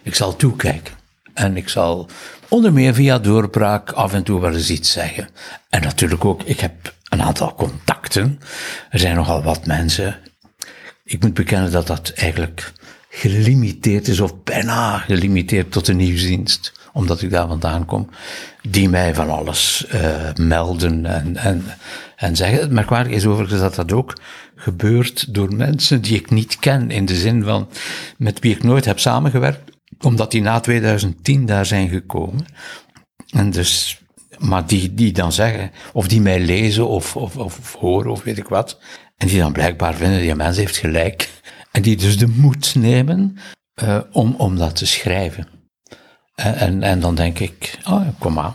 ik 0.03 0.15
zal 0.15 0.37
toekijken. 0.37 0.95
En 1.35 1.57
ik 1.57 1.69
zal 1.69 2.09
onder 2.49 2.73
meer 2.73 2.95
via 2.95 3.19
doorbraak 3.19 3.93
af 3.93 4.13
en 4.13 4.23
toe 4.23 4.41
wel 4.41 4.55
eens 4.55 4.71
iets 4.71 4.93
zeggen. 4.93 5.29
En 5.69 5.83
natuurlijk 5.83 6.25
ook, 6.25 6.43
ik 6.43 6.61
heb 6.61 6.95
een 7.09 7.23
aantal 7.23 7.55
contacten. 7.55 8.41
Er 8.91 8.99
zijn 8.99 9.17
nogal 9.17 9.43
wat 9.43 9.67
mensen. 9.67 10.17
Ik 11.05 11.23
moet 11.23 11.35
bekennen 11.35 11.73
dat 11.73 11.87
dat 11.87 12.13
eigenlijk 12.17 12.73
gelimiteerd 13.11 14.09
is, 14.09 14.21
of 14.21 14.43
bijna 14.43 14.99
gelimiteerd 14.99 15.73
tot 15.73 15.87
de 15.87 15.95
nieuwsdienst, 15.95 16.73
omdat 16.93 17.23
ik 17.23 17.31
daar 17.31 17.49
vandaan 17.49 17.85
kom, 17.85 18.09
die 18.63 18.89
mij 18.89 19.15
van 19.15 19.31
alles 19.31 19.87
uh, 19.95 20.33
melden 20.35 21.07
en, 21.07 21.37
en, 21.37 21.65
en 22.23 22.37
zeggen. 22.37 22.61
Het 22.61 22.71
merkwaardige 22.71 23.15
is 23.15 23.27
overigens 23.27 23.61
dat 23.61 23.75
dat 23.75 23.93
ook 23.93 24.17
gebeurt 24.55 25.35
door 25.35 25.55
mensen 25.55 26.03
die 26.03 26.17
ik 26.17 26.31
niet 26.31 26.59
ken, 26.59 26.91
in 26.91 27.05
de 27.05 27.17
zin 27.17 27.43
van 27.43 27.69
met 28.19 28.39
wie 28.39 28.55
ik 28.55 28.63
nooit 28.63 28.85
heb 28.85 28.99
samengewerkt, 28.99 29.71
omdat 30.01 30.31
die 30.31 30.43
na 30.43 30.61
2010 30.61 31.47
daar 31.47 31.67
zijn 31.67 31.89
gekomen. 31.89 32.47
En 33.31 33.51
dus, 33.51 34.01
maar 34.39 34.67
die, 34.67 34.95
die 34.95 35.13
dan 35.13 35.33
zeggen, 35.33 35.71
of 35.93 36.09
die 36.09 36.21
mij 36.21 36.41
lezen 36.41 36.89
of, 36.89 37.17
of, 37.17 37.37
of, 37.37 37.75
horen 37.75 38.11
of 38.11 38.23
weet 38.23 38.39
ik 38.39 38.49
wat. 38.49 38.79
En 39.17 39.27
die 39.27 39.39
dan 39.39 39.53
blijkbaar 39.53 39.95
vinden, 39.95 40.21
die 40.21 40.35
mens 40.35 40.57
heeft 40.57 40.77
gelijk. 40.77 41.31
En 41.71 41.83
die 41.83 41.97
dus 41.97 42.19
de 42.19 42.29
moed 42.29 42.75
nemen 42.75 43.37
uh, 43.83 44.01
om, 44.13 44.35
om 44.35 44.57
dat 44.57 44.77
te 44.77 44.87
schrijven. 44.87 45.49
En, 46.35 46.55
en, 46.55 46.83
en 46.83 47.01
dan 47.01 47.15
denk 47.15 47.39
ik, 47.39 47.79
oh 47.85 48.07
kom 48.19 48.33
maar. 48.33 48.55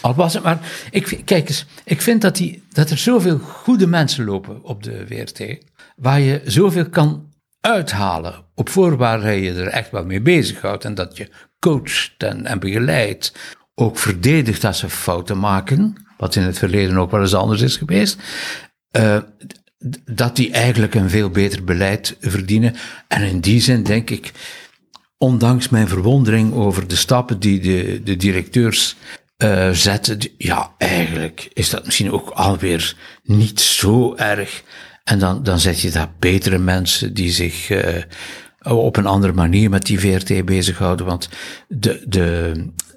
Al 0.00 0.14
was 0.14 0.34
het 0.34 0.42
maar, 0.42 0.86
ik, 0.90 1.20
kijk 1.24 1.48
eens, 1.48 1.66
ik 1.84 2.02
vind 2.02 2.20
dat, 2.20 2.36
die, 2.36 2.62
dat 2.72 2.90
er 2.90 2.98
zoveel 2.98 3.38
goede 3.38 3.86
mensen 3.86 4.24
lopen 4.24 4.64
op 4.64 4.82
de 4.82 5.06
WRT, 5.06 5.58
waar 5.96 6.20
je 6.20 6.40
zoveel 6.44 6.88
kan 6.88 7.28
uithalen 7.60 8.44
op 8.54 8.68
voorwaarde 8.68 9.24
dat 9.26 9.38
je 9.38 9.52
er 9.52 9.66
echt 9.66 9.90
wel 9.90 10.04
mee 10.04 10.20
bezighoudt 10.20 10.84
en 10.84 10.94
dat 10.94 11.16
je 11.16 11.28
coacht 11.58 12.14
en, 12.18 12.60
begeleidt, 12.60 13.32
ook 13.74 13.98
verdedigt 13.98 14.62
dat 14.62 14.76
ze 14.76 14.90
fouten 14.90 15.38
maken, 15.38 16.06
wat 16.16 16.34
in 16.34 16.42
het 16.42 16.58
verleden 16.58 16.96
ook 16.96 17.10
wel 17.10 17.20
eens 17.20 17.34
anders 17.34 17.60
is 17.60 17.76
geweest, 17.76 18.18
uh, 18.96 19.18
dat 20.04 20.36
die 20.36 20.50
eigenlijk 20.50 20.94
een 20.94 21.10
veel 21.10 21.30
beter 21.30 21.64
beleid 21.64 22.16
verdienen. 22.20 22.74
En 23.08 23.22
in 23.22 23.40
die 23.40 23.60
zin 23.60 23.82
denk 23.82 24.10
ik, 24.10 24.32
ondanks 25.18 25.68
mijn 25.68 25.88
verwondering 25.88 26.54
over 26.54 26.88
de 26.88 26.96
stappen 26.96 27.40
die 27.40 27.60
de, 27.60 28.00
de 28.04 28.16
directeurs 28.16 28.96
uh, 29.44 29.70
zetten, 29.70 30.18
ja, 30.38 30.72
eigenlijk 30.78 31.50
is 31.52 31.70
dat 31.70 31.84
misschien 31.84 32.12
ook 32.12 32.28
alweer 32.28 32.96
niet 33.22 33.60
zo 33.60 34.14
erg. 34.16 34.62
En 35.04 35.18
dan, 35.18 35.42
dan 35.42 35.58
zet 35.58 35.80
je 35.80 35.90
daar 35.90 36.10
betere 36.18 36.58
mensen 36.58 37.14
die 37.14 37.30
zich 37.30 37.70
uh, 37.70 38.02
op 38.62 38.96
een 38.96 39.06
andere 39.06 39.32
manier 39.32 39.70
met 39.70 39.86
die 39.86 40.00
VRT 40.00 40.44
bezighouden. 40.44 41.06
Want 41.06 41.28
de, 41.68 42.04
de, 42.06 42.52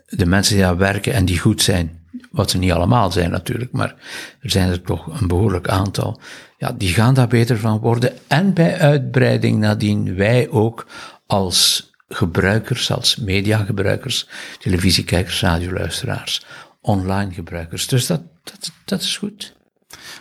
de 0.08 0.26
mensen 0.26 0.56
die 0.56 0.64
daar 0.64 0.78
werken 0.78 1.14
en 1.14 1.26
die 1.26 1.40
goed 1.40 1.62
zijn, 1.62 2.00
wat 2.32 2.52
ze 2.52 2.58
niet 2.58 2.72
allemaal 2.72 3.12
zijn 3.12 3.32
natuurlijk, 3.32 3.72
maar 3.72 3.96
er 4.42 4.50
zijn 4.50 4.70
er 4.70 4.82
toch 4.82 5.22
een 5.22 5.28
behoorlijk 5.28 5.68
aantal, 5.68 6.20
ja, 6.58 6.72
die 6.72 6.94
gaan 6.94 7.14
daar 7.14 7.28
beter 7.28 7.58
van 7.58 7.80
worden. 7.80 8.14
En 8.28 8.54
bij 8.54 8.80
uitbreiding 8.80 9.60
nadien 9.60 10.16
wij 10.16 10.50
ook 10.50 10.88
als 11.28 11.91
gebruikers, 12.14 12.92
als 12.92 13.16
mediagebruikers, 13.16 14.28
televisiekijkers, 14.60 15.42
radioluisteraars, 15.42 16.46
online 16.82 17.34
gebruikers. 17.34 17.88
Dus 17.88 18.08
dat, 18.08 18.22
dat, 18.44 18.72
dat 18.86 19.02
is 19.02 19.18
goed. 19.18 19.56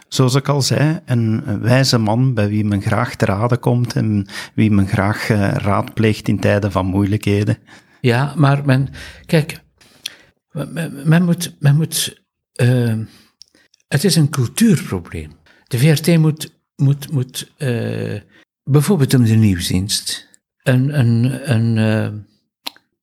Zoals 0.09 0.35
ik 0.35 0.49
al 0.49 0.63
zei, 0.63 1.01
een 1.05 1.61
wijze 1.61 1.99
man 1.99 2.35
bij 2.35 2.49
wie 2.49 2.65
men 2.65 2.83
graag 2.83 3.15
te 3.15 3.25
raden 3.25 3.59
komt 3.59 3.93
en 3.93 4.27
wie 4.55 4.71
men 4.71 4.89
graag 4.89 5.29
uh, 5.29 5.53
raadpleegt 5.53 6.29
in 6.29 6.41
tijden 6.41 6.73
van 6.73 6.87
moeilijkheden. 6.87 7.59
Ja, 8.01 8.35
maar 8.37 8.65
men, 8.65 8.89
kijk, 9.27 9.61
men, 10.53 11.03
men 11.05 11.25
moet, 11.25 11.57
men 11.59 11.77
moet 11.77 12.23
uh, 12.63 12.99
Het 13.89 14.05
is 14.05 14.17
een 14.17 14.31
cultuurprobleem. 14.31 15.33
De 15.65 15.79
VRT 15.79 16.19
moet, 16.19 16.61
moet, 16.77 17.13
moet 17.13 17.53
uh, 17.59 18.21
bijvoorbeeld 18.65 19.15
om 19.15 19.25
de 19.25 19.35
nieuwsdienst, 19.35 20.29
een, 20.63 20.99
een, 20.99 21.51
een, 21.53 21.77
uh, 21.77 22.21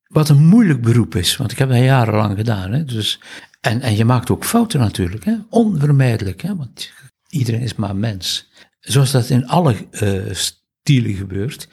wat 0.06 0.28
een 0.28 0.46
moeilijk 0.46 0.82
beroep 0.82 1.14
is, 1.14 1.36
want 1.36 1.52
ik 1.52 1.58
heb 1.58 1.68
dat 1.68 1.78
jarenlang 1.78 2.36
gedaan. 2.36 2.72
Hè, 2.72 2.84
dus, 2.84 3.20
en, 3.60 3.80
en 3.80 3.96
je 3.96 4.04
maakt 4.04 4.30
ook 4.30 4.44
fouten 4.44 4.80
natuurlijk, 4.80 5.24
hè, 5.24 5.36
onvermijdelijk, 5.50 6.42
hè, 6.42 6.56
want 6.56 6.92
iedereen 7.28 7.60
is 7.60 7.74
maar 7.74 7.96
mens. 7.96 8.50
Zoals 8.80 9.10
dat 9.10 9.28
in 9.28 9.46
alle 9.46 9.74
uh, 9.90 10.34
stilen 10.34 11.14
gebeurt. 11.14 11.68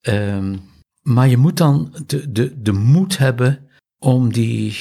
Um, 0.00 0.60
maar 1.02 1.28
je 1.28 1.36
moet 1.36 1.56
dan 1.56 1.94
de, 2.06 2.32
de, 2.32 2.62
de 2.62 2.72
moed 2.72 3.18
hebben 3.18 3.68
om 3.98 4.32
die, 4.32 4.76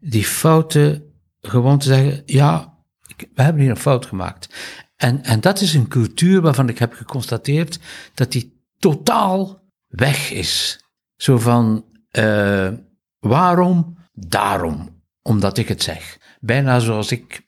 die 0.00 0.24
fouten 0.24 1.02
gewoon 1.40 1.78
te 1.78 1.86
zeggen, 1.86 2.22
ja, 2.26 2.74
we 3.16 3.42
hebben 3.42 3.62
hier 3.62 3.70
een 3.70 3.76
fout 3.76 4.06
gemaakt. 4.06 4.54
En, 4.96 5.24
en 5.24 5.40
dat 5.40 5.60
is 5.60 5.74
een 5.74 5.88
cultuur 5.88 6.40
waarvan 6.40 6.68
ik 6.68 6.78
heb 6.78 6.92
geconstateerd 6.92 7.78
dat 8.14 8.32
die 8.32 8.64
totaal 8.78 9.59
weg 9.90 10.30
is. 10.30 10.84
Zo 11.16 11.38
van, 11.38 11.84
uh, 12.18 12.68
waarom? 13.18 13.98
Daarom. 14.12 15.02
Omdat 15.22 15.58
ik 15.58 15.68
het 15.68 15.82
zeg. 15.82 16.18
Bijna 16.40 16.78
zoals 16.78 17.12
ik 17.12 17.42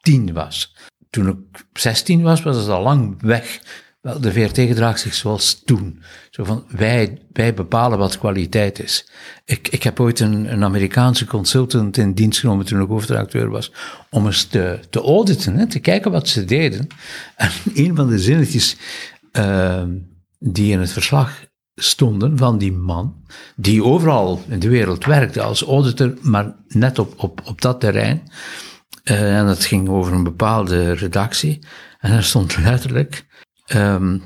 tien 0.00 0.32
was. 0.32 0.76
Toen 1.10 1.28
ik 1.28 1.64
zestien 1.72 2.22
was, 2.22 2.42
was 2.42 2.56
het 2.56 2.68
al 2.68 2.82
lang 2.82 3.22
weg. 3.22 3.60
Wel, 4.00 4.20
de 4.20 4.32
VRT 4.32 4.56
gedraagt 4.56 5.00
zich 5.00 5.14
zoals 5.14 5.62
toen. 5.64 6.02
Zo 6.30 6.44
van, 6.44 6.64
wij, 6.68 7.22
wij 7.32 7.54
bepalen 7.54 7.98
wat 7.98 8.18
kwaliteit 8.18 8.78
is. 8.78 9.08
Ik, 9.44 9.68
ik 9.68 9.82
heb 9.82 10.00
ooit 10.00 10.20
een, 10.20 10.52
een 10.52 10.64
Amerikaanse 10.64 11.24
consultant 11.24 11.96
in 11.96 12.12
dienst 12.12 12.40
genomen 12.40 12.66
toen 12.66 12.80
ik 12.80 12.88
hoofdredacteur 12.88 13.48
was, 13.48 13.72
om 14.10 14.26
eens 14.26 14.44
te, 14.44 14.80
te 14.90 15.00
auditen, 15.00 15.56
hè, 15.56 15.66
te 15.66 15.78
kijken 15.78 16.10
wat 16.10 16.28
ze 16.28 16.44
deden. 16.44 16.86
En 17.36 17.50
een 17.74 17.96
van 17.96 18.08
de 18.08 18.18
zinnetjes 18.18 18.76
uh, 19.32 19.82
die 20.38 20.72
in 20.72 20.80
het 20.80 20.92
verslag 20.92 21.44
stonden 21.76 22.38
van 22.38 22.58
die 22.58 22.72
man, 22.72 23.24
die 23.56 23.84
overal 23.84 24.42
in 24.48 24.58
de 24.58 24.68
wereld 24.68 25.04
werkte 25.04 25.42
als 25.42 25.62
auditor, 25.62 26.14
maar 26.20 26.54
net 26.68 26.98
op, 26.98 27.14
op, 27.16 27.40
op 27.44 27.60
dat 27.60 27.80
terrein. 27.80 28.22
Uh, 29.04 29.38
en 29.38 29.46
dat 29.46 29.64
ging 29.64 29.88
over 29.88 30.12
een 30.12 30.22
bepaalde 30.22 30.92
redactie. 30.92 31.58
En 31.98 32.12
er 32.12 32.24
stond 32.24 32.56
letterlijk, 32.56 33.26
um, 33.74 34.22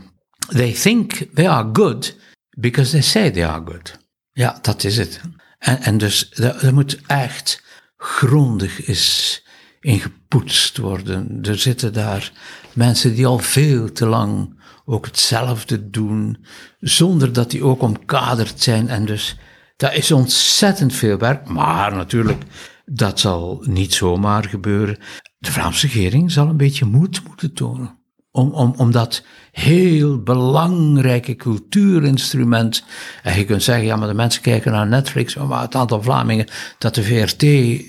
they 0.49 0.73
think 0.73 1.27
they 1.35 1.49
are 1.49 1.69
good 1.73 2.17
because 2.51 2.91
they 2.91 3.01
say 3.01 3.31
they 3.31 3.47
are 3.47 3.63
good. 3.65 3.99
Ja, 4.33 4.59
dat 4.63 4.85
is 4.85 4.97
het. 4.97 5.21
En, 5.59 5.83
en 5.83 5.99
dus 5.99 6.31
er 6.35 6.75
moet 6.75 7.01
echt 7.07 7.63
grondig 7.97 8.87
is 8.87 9.45
ingepoetst 9.81 10.77
worden. 10.77 11.39
Er 11.43 11.59
zitten 11.59 11.93
daar 11.93 12.33
mensen 12.73 13.15
die 13.15 13.27
al 13.27 13.39
veel 13.39 13.93
te 13.93 14.07
lang 14.07 14.60
ook 14.90 15.07
hetzelfde 15.07 15.90
doen, 15.90 16.44
zonder 16.79 17.33
dat 17.33 17.50
die 17.50 17.64
ook 17.64 17.83
omkaderd 17.83 18.62
zijn. 18.62 18.88
En 18.88 19.05
dus 19.05 19.37
dat 19.76 19.92
is 19.94 20.12
ontzettend 20.12 20.94
veel 20.94 21.18
werk, 21.18 21.48
maar 21.48 21.94
natuurlijk, 21.94 22.42
dat 22.85 23.20
zal 23.20 23.64
niet 23.66 23.94
zomaar 23.94 24.44
gebeuren. 24.44 24.98
De 25.38 25.53
Vlaamse 25.53 25.87
regering 25.87 26.33
zal 26.33 26.48
een 26.48 26.57
beetje 26.57 26.85
moed 26.85 27.24
moeten 27.26 27.55
tonen 27.55 28.00
om, 28.33 28.90
dat 28.90 29.23
heel 29.53 30.23
belangrijke 30.23 31.37
cultuurinstrument. 31.37 32.85
En 33.23 33.38
je 33.38 33.45
kunt 33.45 33.62
zeggen, 33.62 33.85
ja, 33.85 33.97
maar 33.97 34.09
de 34.09 34.14
mensen 34.14 34.43
kijken 34.43 34.73
naar 34.73 34.87
Netflix, 34.87 35.35
maar 35.35 35.61
het 35.61 35.75
aantal 35.75 36.03
Vlamingen 36.03 36.47
dat 36.79 36.95
de 36.95 37.03
VRT 37.03 37.45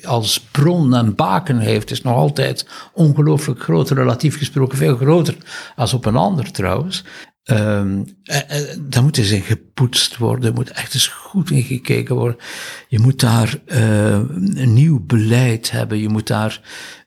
als 0.06 0.39
bron 0.39 0.95
en 0.95 1.15
baken 1.15 1.60
heeft, 1.60 1.91
is 1.91 2.01
nog 2.01 2.15
altijd 2.15 2.67
ongelooflijk 2.93 3.62
groot, 3.62 3.89
relatief 3.89 4.38
gesproken 4.38 4.77
veel 4.77 4.95
groter 4.95 5.36
als 5.75 5.93
op 5.93 6.06
een 6.06 6.15
ander 6.15 6.51
trouwens. 6.51 7.04
Um, 7.45 8.06
daar 8.80 9.04
moet 9.04 9.17
eens 9.17 9.32
in 9.32 9.41
gepoetst 9.41 10.17
worden, 10.17 10.49
er 10.49 10.54
moet 10.54 10.71
echt 10.71 10.93
eens 10.93 11.08
goed 11.08 11.51
in 11.51 11.63
gekeken 11.63 12.15
worden. 12.15 12.38
Je 12.88 12.99
moet 12.99 13.19
daar 13.19 13.60
uh, 13.65 14.13
een 14.13 14.73
nieuw 14.73 15.06
beleid 15.06 15.71
hebben, 15.71 15.97
je 15.97 16.10
moet 16.10 16.27
daar 16.27 16.62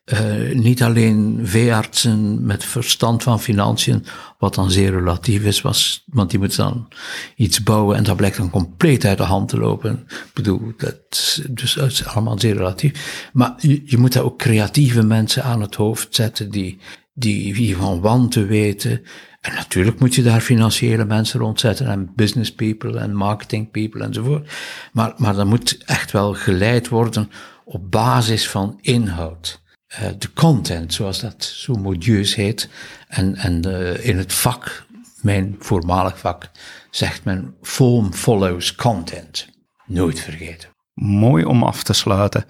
uh, 0.05 0.55
niet 0.55 0.83
alleen 0.83 1.39
veeartsen 1.43 2.45
met 2.45 2.63
verstand 2.63 3.23
van 3.23 3.41
financiën, 3.41 4.05
wat 4.37 4.55
dan 4.55 4.71
zeer 4.71 4.91
relatief 4.91 5.43
is, 5.43 5.61
was, 5.61 6.03
want 6.05 6.29
die 6.29 6.39
moeten 6.39 6.57
dan 6.57 6.87
iets 7.35 7.63
bouwen 7.63 7.97
en 7.97 8.03
dat 8.03 8.15
blijkt 8.15 8.37
dan 8.37 8.49
compleet 8.49 9.05
uit 9.05 9.17
de 9.17 9.23
hand 9.23 9.49
te 9.49 9.57
lopen. 9.57 10.03
Ik 10.07 10.31
bedoel, 10.33 10.73
dat, 10.77 11.41
dus 11.49 11.73
dat 11.73 11.91
is 11.91 12.05
allemaal 12.05 12.39
zeer 12.39 12.55
relatief. 12.55 13.29
Maar 13.33 13.53
je, 13.57 13.81
je 13.85 13.97
moet 13.97 14.13
daar 14.13 14.23
ook 14.23 14.37
creatieve 14.37 15.03
mensen 15.03 15.43
aan 15.43 15.61
het 15.61 15.75
hoofd 15.75 16.15
zetten 16.15 16.51
die, 16.51 16.77
die, 17.13 17.53
die 17.53 17.77
van 17.77 18.01
wanten 18.01 18.47
weten. 18.47 19.01
En 19.41 19.53
natuurlijk 19.53 19.99
moet 19.99 20.15
je 20.15 20.23
daar 20.23 20.41
financiële 20.41 21.05
mensen 21.05 21.39
rondzetten 21.39 21.87
en 21.87 22.11
business 22.15 22.53
people 22.53 22.99
en 22.99 23.15
marketing 23.15 23.71
people 23.71 24.03
enzovoort. 24.03 24.49
Maar, 24.91 25.13
maar 25.17 25.35
dat 25.35 25.45
moet 25.45 25.77
echt 25.85 26.11
wel 26.11 26.33
geleid 26.33 26.87
worden 26.87 27.31
op 27.63 27.91
basis 27.91 28.49
van 28.49 28.79
inhoud. 28.81 29.63
Uh, 30.01 30.09
de 30.17 30.33
content, 30.33 30.93
zoals 30.93 31.19
dat 31.19 31.43
zo 31.43 31.73
modieus 31.73 32.35
heet. 32.35 32.69
En, 33.07 33.35
en 33.35 33.67
uh, 33.67 34.05
in 34.05 34.17
het 34.17 34.33
vak, 34.33 34.85
mijn 35.21 35.55
voormalig 35.59 36.19
vak, 36.19 36.51
zegt 36.89 37.23
men 37.23 37.55
form 37.61 38.13
follows 38.13 38.75
content. 38.75 39.47
Nooit 39.85 40.19
vergeten. 40.19 40.69
Mooi 40.93 41.43
om 41.45 41.63
af 41.63 41.83
te 41.83 41.93
sluiten. 41.93 42.45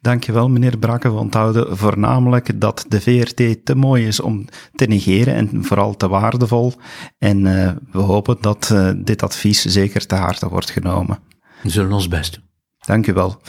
Dankjewel, 0.00 0.48
meneer 0.48 0.78
Brakke. 0.78 1.12
We 1.12 1.18
onthouden 1.18 1.76
voornamelijk 1.76 2.60
dat 2.60 2.84
de 2.88 3.00
VRT 3.00 3.64
te 3.64 3.74
mooi 3.74 4.06
is 4.06 4.20
om 4.20 4.44
te 4.74 4.86
negeren 4.86 5.34
en 5.34 5.64
vooral 5.64 5.96
te 5.96 6.08
waardevol. 6.08 6.72
En 7.18 7.44
uh, 7.44 7.72
we 7.90 7.98
hopen 7.98 8.36
dat 8.40 8.70
uh, 8.72 8.90
dit 8.96 9.22
advies 9.22 9.64
zeker 9.64 10.06
te 10.06 10.14
harte 10.14 10.48
wordt 10.48 10.70
genomen. 10.70 11.18
We 11.62 11.68
zullen 11.68 11.92
ons 11.92 12.08
best 12.08 12.34
doen. 12.34 12.53
Dank 12.86 13.06
u 13.06 13.12
wel. 13.12 13.40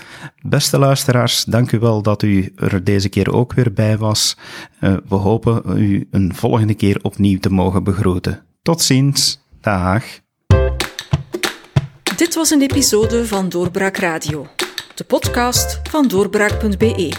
Beste 0.41 0.79
luisteraars, 0.79 1.43
dank 1.43 1.71
u 1.71 1.79
wel 1.79 2.01
dat 2.01 2.23
u 2.23 2.53
er 2.55 2.83
deze 2.83 3.09
keer 3.09 3.33
ook 3.33 3.53
weer 3.53 3.73
bij 3.73 3.97
was. 3.97 4.37
Uh, 4.81 4.97
we 5.07 5.15
hopen 5.15 5.77
u 5.77 6.07
een 6.11 6.35
volgende 6.35 6.73
keer 6.73 6.99
opnieuw 7.01 7.39
te 7.39 7.49
mogen 7.49 7.83
begroeten. 7.83 8.45
Tot 8.61 8.81
ziens. 8.81 9.43
Dag. 9.61 10.03
Dit 12.15 12.35
was 12.35 12.49
een 12.49 12.61
episode 12.61 13.27
van 13.27 13.49
Doorbraak 13.49 13.97
Radio, 13.97 14.47
de 14.95 15.03
podcast 15.03 15.79
van 15.89 16.07
doorbraak.be. 16.07 17.13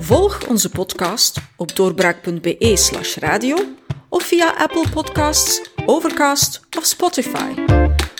Volg 0.00 0.46
onze 0.46 0.70
podcast 0.70 1.40
op 1.56 1.76
doorbraak.be/radio 1.76 3.56
of 4.08 4.22
via 4.22 4.54
Apple 4.58 4.84
Podcasts, 4.90 5.70
Overcast 5.86 6.60
of 6.78 6.84
Spotify. 6.84 7.87